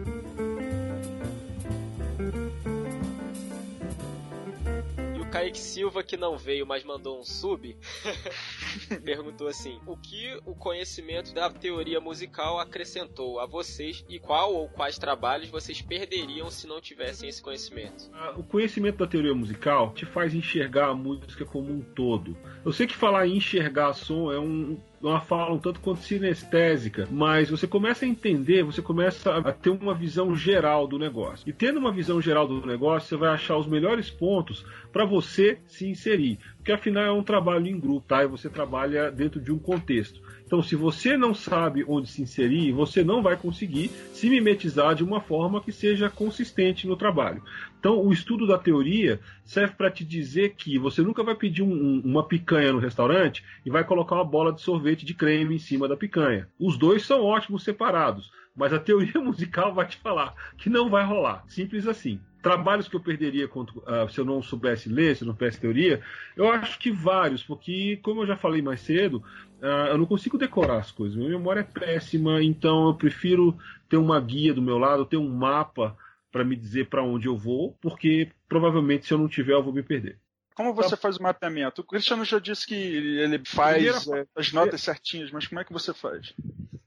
[5.38, 7.76] Kaique Silva, que não veio, mas mandou um sub,
[9.04, 14.68] perguntou assim: O que o conhecimento da teoria musical acrescentou a vocês e qual ou
[14.68, 18.10] quais trabalhos vocês perderiam se não tivessem esse conhecimento?
[18.12, 22.36] Ah, o conhecimento da teoria musical te faz enxergar a música como um todo.
[22.64, 27.08] Eu sei que falar em enxergar som é um, uma fala um tanto quanto sinestésica,
[27.10, 31.48] mas você começa a entender, você começa a ter uma visão geral do negócio.
[31.48, 35.58] E tendo uma visão geral do negócio, você vai achar os melhores pontos para você
[35.66, 36.38] se inserir.
[36.58, 38.22] Porque afinal é um trabalho em grupo, tá?
[38.22, 40.20] E você trabalha dentro de um contexto.
[40.44, 45.04] Então, se você não sabe onde se inserir, você não vai conseguir se mimetizar de
[45.04, 47.42] uma forma que seja consistente no trabalho.
[47.78, 51.72] Então, o estudo da teoria serve para te dizer que você nunca vai pedir um,
[51.72, 55.58] um, uma picanha no restaurante e vai colocar uma bola de sorvete de creme em
[55.58, 56.48] cima da picanha.
[56.58, 61.04] Os dois são ótimos separados, mas a teoria musical vai te falar que não vai
[61.04, 61.44] rolar.
[61.46, 65.34] Simples assim trabalhos que eu perderia uh, se eu não soubesse ler, se eu não
[65.34, 66.00] soubesse teoria,
[66.36, 69.22] eu acho que vários, porque, como eu já falei mais cedo,
[69.60, 71.16] uh, eu não consigo decorar as coisas.
[71.16, 73.56] Minha memória é péssima, então eu prefiro
[73.88, 75.96] ter uma guia do meu lado, ter um mapa
[76.30, 79.72] para me dizer para onde eu vou, porque provavelmente se eu não tiver eu vou
[79.72, 80.18] me perder.
[80.54, 81.82] Como você faz o mapeamento?
[81.82, 84.22] O Cristiano já disse que ele faz Primeira...
[84.22, 86.34] é, as notas certinhas, mas como é que você faz?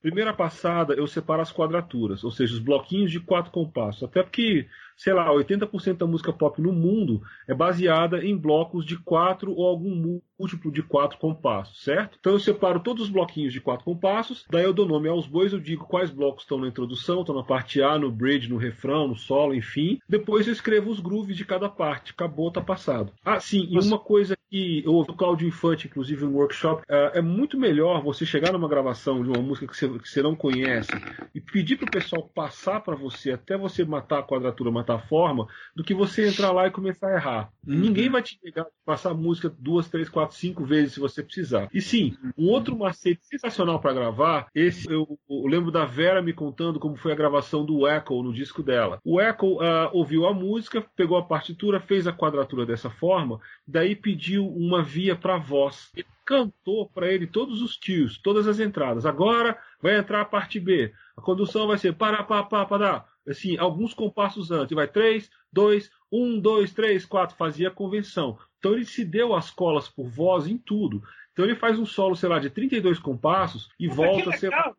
[0.01, 4.03] Primeira passada, eu separo as quadraturas, ou seja, os bloquinhos de quatro compassos.
[4.03, 4.67] Até porque,
[5.01, 9.67] sei lá, 80% da música pop no mundo é baseada em blocos de quatro ou
[9.67, 12.19] algum múltiplo de quatro compassos, certo?
[12.19, 15.53] Então eu separo todos os bloquinhos de quatro compassos, daí eu dou nome aos bois,
[15.53, 19.07] eu digo quais blocos estão na introdução, estão na parte A, no bridge, no refrão,
[19.07, 19.97] no solo, enfim.
[20.07, 22.11] Depois eu escrevo os grooves de cada parte.
[22.11, 23.11] Acabou, tá passado.
[23.25, 27.17] Ah, sim, e uma coisa que eu ouvi o Claudio Infante, inclusive, no workshop, uh,
[27.17, 30.35] é muito melhor você chegar numa gravação de uma música que você, que você não
[30.35, 30.91] conhece
[31.33, 35.47] e pedir pro pessoal passar para você até você matar a quadratura, matar a forma,
[35.73, 37.49] do que você entrar lá e começar a errar.
[37.65, 37.75] Uhum.
[37.75, 41.69] Ninguém vai te pegar, passar a música duas, três, quatro, cinco vezes se você precisar.
[41.73, 46.33] E sim, um outro macete sensacional para gravar, esse eu, eu, lembro da Vera me
[46.33, 48.99] contando como foi a gravação do Echo no disco dela.
[49.05, 53.95] O Echo uh, ouviu a música, pegou a partitura, fez a quadratura dessa forma, daí
[53.95, 55.91] pediu uma via para voz.
[55.95, 59.05] Ele cantou para ele todos os tios, todas as entradas.
[59.05, 60.93] Agora vai entrar a parte B.
[61.15, 63.05] A condução vai ser para, para, para, para.
[63.27, 64.75] Assim, alguns compassos antes.
[64.75, 67.37] Vai 3, 2, 1, 2, 3, 4.
[67.37, 68.37] Fazia a convenção.
[68.57, 71.01] Então ele se deu as colas por voz em tudo.
[71.41, 74.71] Então ele faz um solo, sei lá, de 32 compassos e volta, sei lá.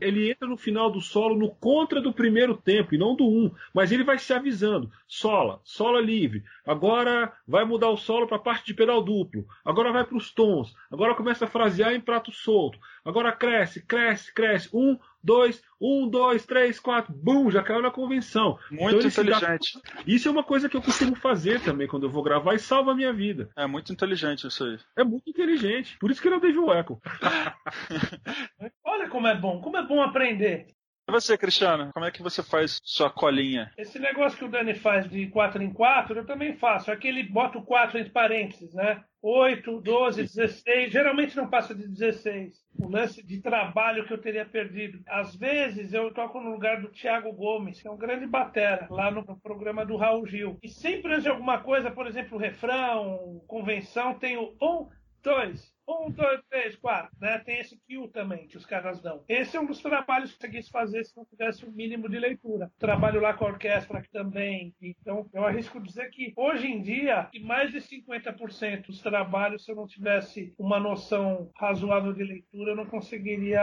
[0.00, 3.50] Ele entra no final do solo no contra do primeiro tempo e não do um,
[3.74, 4.90] mas ele vai se avisando.
[5.06, 6.42] Sola, sola livre.
[6.64, 9.46] Agora vai mudar o solo para a parte de pedal duplo.
[9.62, 10.74] Agora vai para os tons.
[10.90, 12.78] Agora começa a frasear em prato solto.
[13.04, 14.70] Agora cresce, cresce, cresce.
[14.72, 18.58] Um, dois, um, dois, três, quatro, bum, já caiu na convenção.
[18.70, 19.80] Muito então, inteligente.
[19.82, 20.02] Dá...
[20.06, 22.92] Isso é uma coisa que eu costumo fazer também quando eu vou gravar e salva
[22.92, 23.50] a minha vida.
[23.56, 24.78] É muito inteligente isso aí.
[24.96, 25.96] É muito inteligente.
[25.98, 27.00] Por isso que ele é o David Echo.
[28.84, 30.66] Olha como é bom, como é bom aprender.
[31.10, 33.72] E você, Cristiano, como é que você faz sua colinha?
[33.76, 36.92] Esse negócio que o Dani faz de 4 em 4, eu também faço.
[36.92, 39.02] Aquele bota o 4 entre parênteses, né?
[39.20, 42.54] 8, 12, 16, geralmente não passa de 16.
[42.78, 45.00] O lance de trabalho que eu teria perdido.
[45.08, 49.10] Às vezes eu toco no lugar do Thiago Gomes, que é um grande batera, lá
[49.10, 50.60] no programa do Raul Gil.
[50.62, 54.88] E sempre antes de alguma coisa, por exemplo, refrão, convenção, tem o 1,
[55.24, 57.38] 2, um, dois, três, quatro, né?
[57.38, 59.24] Tem esse kill também que os caras dão.
[59.28, 62.18] Esse é um dos trabalhos que eu conseguisse fazer se não tivesse um mínimo de
[62.18, 62.70] leitura.
[62.78, 64.74] Trabalho lá com a orquestra também.
[64.80, 69.76] Então, eu arrisco dizer que hoje em dia, mais de 50% dos trabalhos, se eu
[69.76, 73.60] não tivesse uma noção razoável de leitura, eu não conseguiria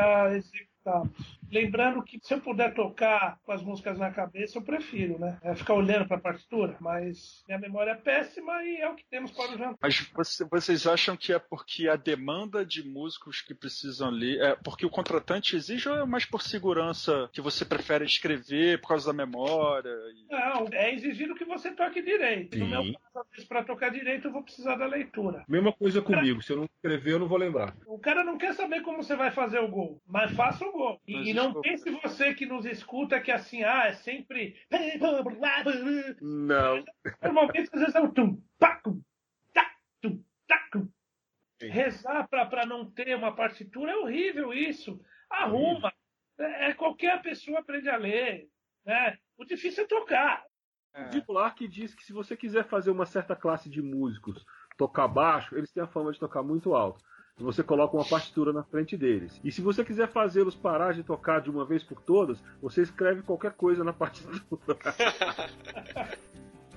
[0.88, 1.38] executá-los.
[1.49, 5.38] Lembrando que se eu puder tocar com as músicas na cabeça, eu prefiro, né?
[5.41, 9.05] É ficar olhando para a partitura, mas minha memória é péssima e é o que
[9.09, 9.77] temos para o jantar.
[9.81, 10.11] Mas
[10.51, 14.89] vocês acham que é porque a demanda de músicos que precisam ler, é porque o
[14.89, 19.89] contratante exige ou é mais por segurança que você prefere escrever por causa da memória?
[19.89, 20.27] E...
[20.29, 22.57] Não, é exigido que você toque direito.
[22.57, 22.63] Sim.
[22.65, 25.45] No meu caso, para tocar direito, eu vou precisar da leitura.
[25.47, 27.73] Mesma coisa comigo, se eu não escrever, eu não vou lembrar.
[27.85, 30.76] O cara não quer saber como você vai fazer o gol, mas faça o gol.
[31.07, 34.55] E, não pense você que nos escuta que assim, ah, é sempre.
[36.21, 36.84] Não.
[37.21, 39.01] Normalmente às vezes é o tum, pacum,
[40.01, 40.89] tum, tacum.
[41.59, 45.01] Rezar para não ter uma partitura é horrível isso.
[45.30, 45.91] Arruma.
[46.38, 48.47] É, é, qualquer pessoa aprende a ler.
[48.86, 49.17] Né?
[49.38, 50.45] O difícil é tocar.
[50.93, 51.09] É.
[51.28, 54.45] O que diz que se você quiser fazer uma certa classe de músicos
[54.78, 57.03] tocar baixo, eles têm a fama de tocar muito alto
[57.43, 59.39] você coloca uma partitura na frente deles.
[59.43, 63.21] E se você quiser fazê-los parar de tocar de uma vez por todas, você escreve
[63.21, 64.77] qualquer coisa na partitura.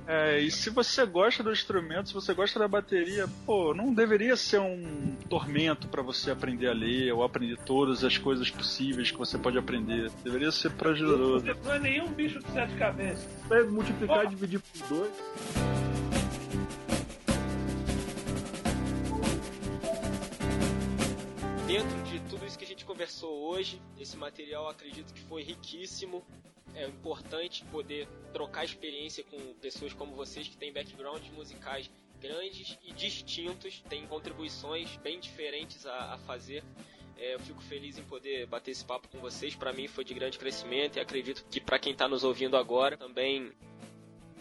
[0.07, 4.37] É, e se você gosta do instrumento, se você gosta da bateria, pô, não deveria
[4.37, 9.17] ser um tormento para você aprender a ler ou aprender todas as coisas possíveis que
[9.17, 10.11] você pode aprender.
[10.25, 11.45] Deveria ser prazeroso.
[11.65, 13.29] Não é nenhum bicho de sete cabeças.
[13.53, 15.90] É multiplicar e dividir por dois.
[21.81, 26.23] Dentro de tudo isso que a gente conversou hoje, esse material acredito que foi riquíssimo.
[26.75, 32.93] É importante poder trocar experiência com pessoas como vocês que têm backgrounds musicais grandes e
[32.93, 36.63] distintos, têm contribuições bem diferentes a, a fazer.
[37.17, 39.55] É, eu fico feliz em poder bater esse papo com vocês.
[39.55, 42.95] Para mim foi de grande crescimento e acredito que para quem está nos ouvindo agora
[42.99, 43.53] também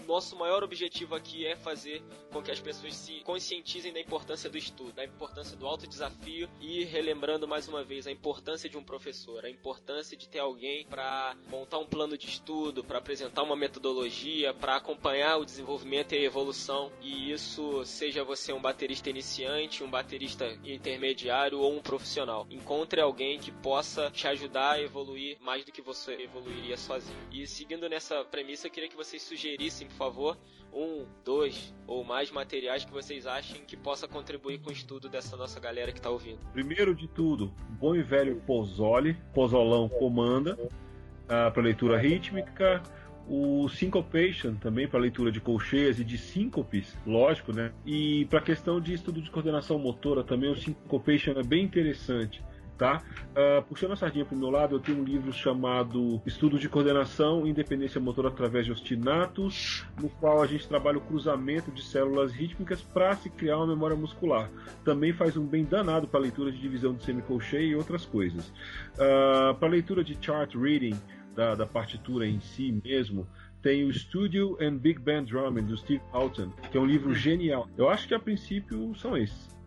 [0.09, 2.01] nosso maior objetivo aqui é fazer
[2.31, 6.49] com que as pessoas se conscientizem da importância do estudo, da importância do alto desafio
[6.59, 10.83] e relembrando mais uma vez a importância de um professor, a importância de ter alguém
[10.87, 16.17] para montar um plano de estudo, para apresentar uma metodologia, para acompanhar o desenvolvimento e
[16.17, 16.91] a evolução.
[17.01, 22.47] E isso seja você um baterista iniciante, um baterista intermediário ou um profissional.
[22.49, 27.19] Encontre alguém que possa te ajudar a evoluir mais do que você evoluiria sozinho.
[27.31, 30.37] E seguindo nessa premissa, eu queria que vocês sugerissem favor,
[30.73, 35.35] um, dois ou mais materiais que vocês achem que possa contribuir com o estudo dessa
[35.35, 36.39] nossa galera que está ouvindo.
[36.53, 42.81] Primeiro de tudo, bom e velho Pozzoli, Pozzolão comanda, uh, para leitura rítmica,
[43.27, 47.71] o Syncopation também para leitura de colcheias e de síncopes, lógico, né?
[47.85, 52.41] E para questão de estudo de coordenação motora também o Syncopation é bem interessante
[52.79, 53.03] tá?
[53.31, 56.69] Uh, puxando a sardinha para o meu lado, eu tenho um livro chamado Estudos de
[56.69, 61.83] Coordenação e Independência Motora através de Ostinatos, no qual a gente trabalha o cruzamento de
[61.83, 64.49] células rítmicas para se criar uma memória muscular.
[64.85, 68.47] Também faz um bem danado para leitura de divisão de semicolcheia e outras coisas.
[68.95, 70.97] Uh, para leitura de chart reading,
[71.35, 73.27] da, da partitura em si mesmo,
[73.61, 77.67] tem o Studio and Big Band Drumming do Steve Houghton, que é um livro genial.
[77.77, 79.58] Eu acho que a princípio são esses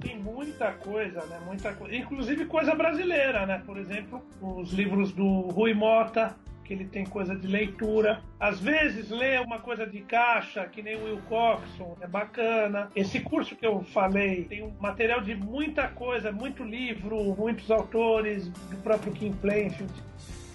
[0.00, 1.40] tem muita coisa, né?
[1.44, 1.94] Muita coisa.
[1.94, 3.62] Inclusive coisa brasileira, né?
[3.64, 8.22] Por exemplo, os livros do Rui Mota, que ele tem coisa de leitura.
[8.38, 12.90] Às vezes lê uma coisa de caixa, que nem o Will Coxon, é bacana.
[12.94, 18.48] Esse curso que eu falei tem um material de muita coisa, muito livro, muitos autores,
[18.48, 19.92] do próprio Kim Plainfield,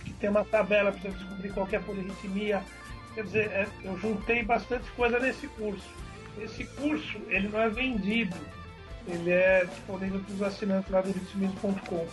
[0.04, 2.62] que tem uma tabela para você descobrir qualquer polirritmia.
[3.16, 5.90] Quer dizer, é, eu juntei bastante coisa nesse curso.
[6.40, 8.36] Esse curso, ele não é vendido
[9.08, 12.08] Ele é disponível para os assinantes lá do ritmismo.com.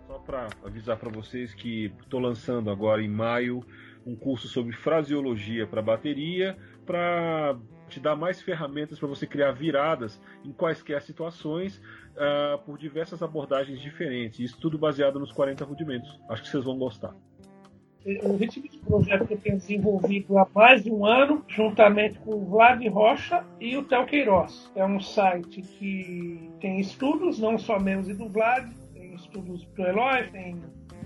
[0.07, 3.67] Só para avisar para vocês que estou lançando agora em maio
[4.07, 7.57] um curso sobre fraseologia para bateria, para
[7.93, 13.81] te dar mais ferramentas para você criar viradas em quaisquer situações uh, por diversas abordagens
[13.81, 14.41] diferentes.
[14.41, 16.21] Isso tudo baseado nos 40 rudimentos.
[16.29, 17.15] Acho que vocês vão gostar.
[18.25, 22.35] O ritmo de projeto que eu tenho desenvolvido há mais de um ano, juntamente com
[22.35, 24.73] o Vlad Rocha e o Tel Queiroz.
[24.75, 29.83] É um site que tem estudos, não só meus e do Vlad, tem estudos do
[29.83, 30.61] Eloy, tem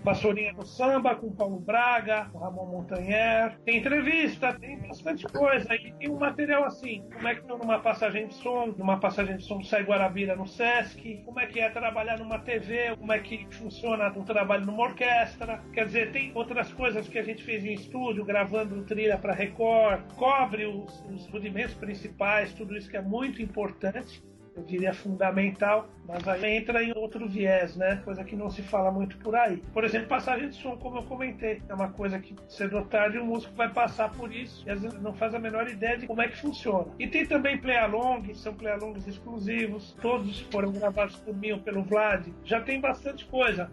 [0.06, 3.58] Vassourinha no Samba com Paulo Braga, com Ramon Montanher.
[3.64, 5.74] Tem entrevista, tem bastante coisa.
[5.74, 9.36] E tem um material assim, como é que é numa passagem de som, numa passagem
[9.36, 13.12] de som do Sai Guarabira no Sesc, como é que é trabalhar numa TV, como
[13.12, 15.60] é que funciona o trabalho numa orquestra.
[15.72, 20.02] Quer dizer, tem outras coisas que a gente fez em estúdio, gravando trilha para Record,
[20.14, 24.22] cobre os, os rudimentos principais, tudo isso que é muito importante
[24.56, 28.00] eu diria fundamental, mas aí entra em outro viés, né?
[28.04, 29.62] Coisa que não se fala muito por aí.
[29.72, 33.18] Por exemplo, passagem de som, como eu comentei, é uma coisa que cedo ou tarde
[33.18, 36.06] o músico vai passar por isso e às vezes não faz a menor ideia de
[36.06, 36.86] como é que funciona.
[36.98, 42.26] E tem também play-along, são play-alongs exclusivos, todos foram gravados por mim ou pelo Vlad.
[42.44, 43.70] Já tem bastante coisa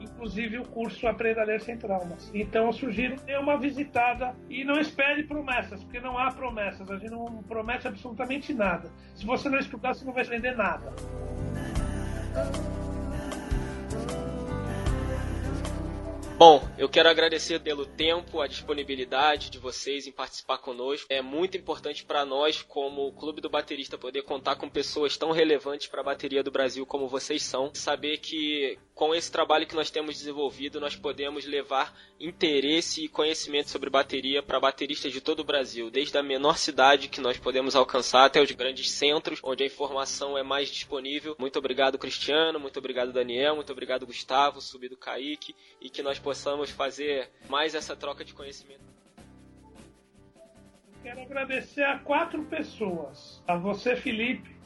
[0.00, 2.30] inclusive o curso Aprenda a Ler Sem Traumas.
[2.34, 6.98] Então eu sugiro ter uma visitada e não espere promessas, porque não há promessas, a
[6.98, 8.90] gente não promete absolutamente nada.
[9.14, 10.92] Se você não estudar, você não vai aprender nada.
[16.38, 21.06] Bom, eu quero agradecer pelo tempo, a disponibilidade de vocês em participar conosco.
[21.08, 25.86] É muito importante para nós, como Clube do Baterista, poder contar com pessoas tão relevantes
[25.86, 27.70] para a bateria do Brasil como vocês são.
[27.72, 33.70] Saber que com esse trabalho que nós temos desenvolvido, nós podemos levar interesse e conhecimento
[33.70, 37.74] sobre bateria para bateristas de todo o Brasil, desde a menor cidade que nós podemos
[37.74, 41.34] alcançar até os grandes centros, onde a informação é mais disponível.
[41.38, 42.60] Muito obrigado, Cristiano.
[42.60, 43.56] Muito obrigado, Daniel.
[43.56, 45.54] Muito obrigado, Gustavo, Subido Kaique.
[45.80, 48.82] E que nós possamos fazer mais essa troca de conhecimento.
[51.00, 53.40] Quero agradecer a quatro pessoas.
[53.46, 54.56] A você, Felipe,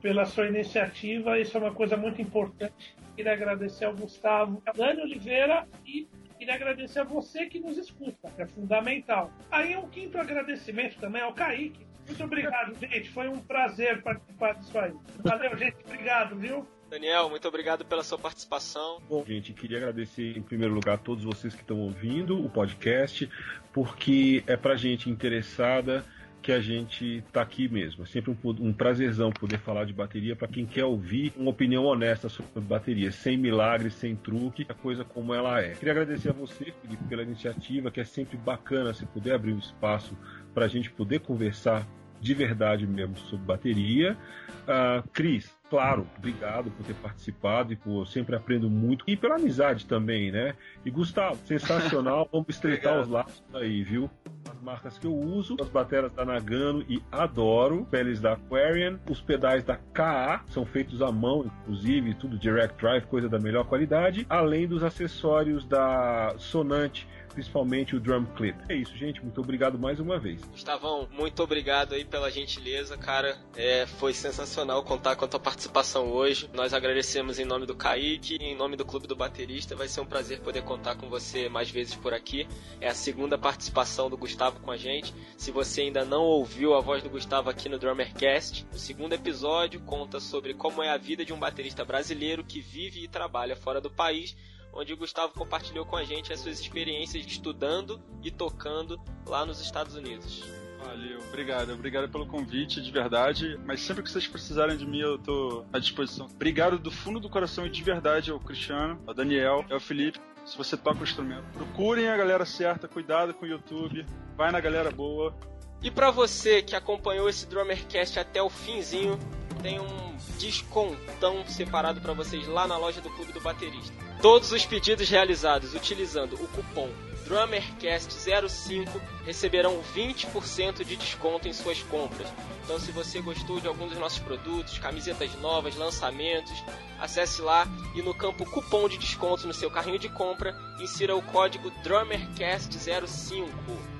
[0.00, 1.36] pela sua iniciativa.
[1.36, 2.94] Isso é uma coisa muito importante.
[3.16, 6.06] Queria agradecer ao Gustavo, a Dani Oliveira e
[6.38, 9.32] queria agradecer a você que nos escuta, que é fundamental.
[9.50, 11.84] Aí um quinto agradecimento também ao Kaique.
[12.06, 13.10] Muito obrigado, gente.
[13.10, 14.94] Foi um prazer participar disso aí.
[15.24, 15.76] Valeu, gente.
[15.84, 16.64] Obrigado, viu?
[16.90, 19.00] Daniel, muito obrigado pela sua participação.
[19.08, 23.30] Bom, gente, queria agradecer em primeiro lugar a todos vocês que estão ouvindo o podcast,
[23.72, 26.04] porque é pra gente interessada
[26.42, 28.02] que a gente está aqui mesmo.
[28.02, 31.84] É sempre um, um prazerzão poder falar de bateria para quem quer ouvir uma opinião
[31.84, 35.74] honesta sobre bateria, sem milagres, sem truque, a coisa como ela é.
[35.74, 39.58] Queria agradecer a você, Felipe, pela iniciativa, que é sempre bacana se puder abrir um
[39.58, 40.18] espaço
[40.52, 41.86] para a gente poder conversar
[42.20, 44.16] de verdade mesmo sobre bateria.
[44.62, 49.04] Uh, Cris, claro, obrigado por ter participado e por sempre aprendo muito.
[49.06, 50.54] E pela amizade também, né?
[50.84, 52.28] E Gustavo, sensacional.
[52.32, 54.10] Vamos estreitar os laços aí, viu?
[54.50, 57.86] As marcas que eu uso, as bateras da Nagano e adoro.
[57.90, 63.04] Peles da Aquarian, os pedais da KA, são feitos à mão, inclusive, tudo direct drive,
[63.06, 64.26] coisa da melhor qualidade.
[64.28, 68.56] Além dos acessórios da Sonante principalmente o drum clip.
[68.68, 69.22] É isso, gente.
[69.22, 70.40] Muito obrigado mais uma vez.
[70.42, 73.38] Gustavão, muito obrigado aí pela gentileza, cara.
[73.56, 76.50] É, foi sensacional contar com a tua participação hoje.
[76.54, 79.76] Nós agradecemos em nome do Kaique, em nome do Clube do Baterista.
[79.76, 82.46] Vai ser um prazer poder contar com você mais vezes por aqui.
[82.80, 85.14] É a segunda participação do Gustavo com a gente.
[85.36, 89.80] Se você ainda não ouviu a voz do Gustavo aqui no Drummercast, o segundo episódio
[89.80, 93.80] conta sobre como é a vida de um baterista brasileiro que vive e trabalha fora
[93.80, 94.36] do país
[94.72, 99.60] onde o Gustavo compartilhou com a gente as suas experiências estudando e tocando lá nos
[99.60, 100.44] Estados Unidos.
[100.84, 103.58] Valeu, obrigado, obrigado pelo convite, de verdade.
[103.64, 106.26] Mas sempre que vocês precisarem de mim, eu tô à disposição.
[106.26, 110.18] Obrigado do fundo do coração e de verdade ao Cristiano, ao Daniel, ao Felipe.
[110.46, 114.06] Se você toca o instrumento, procurem a galera certa, cuidado com o YouTube,
[114.36, 115.34] vai na galera boa.
[115.82, 119.18] E para você que acompanhou esse Drummercast até o finzinho,
[119.62, 124.09] tem um descontão separado para vocês lá na loja do Clube do Baterista.
[124.22, 126.90] Todos os pedidos realizados utilizando o cupom
[127.26, 128.88] DrummerCast05
[129.24, 132.28] receberão 20% de desconto em suas compras.
[132.64, 136.52] Então, se você gostou de algum dos nossos produtos, camisetas novas, lançamentos,
[136.98, 141.22] acesse lá e no campo cupom de desconto no seu carrinho de compra, insira o
[141.22, 143.99] código DrummerCast05.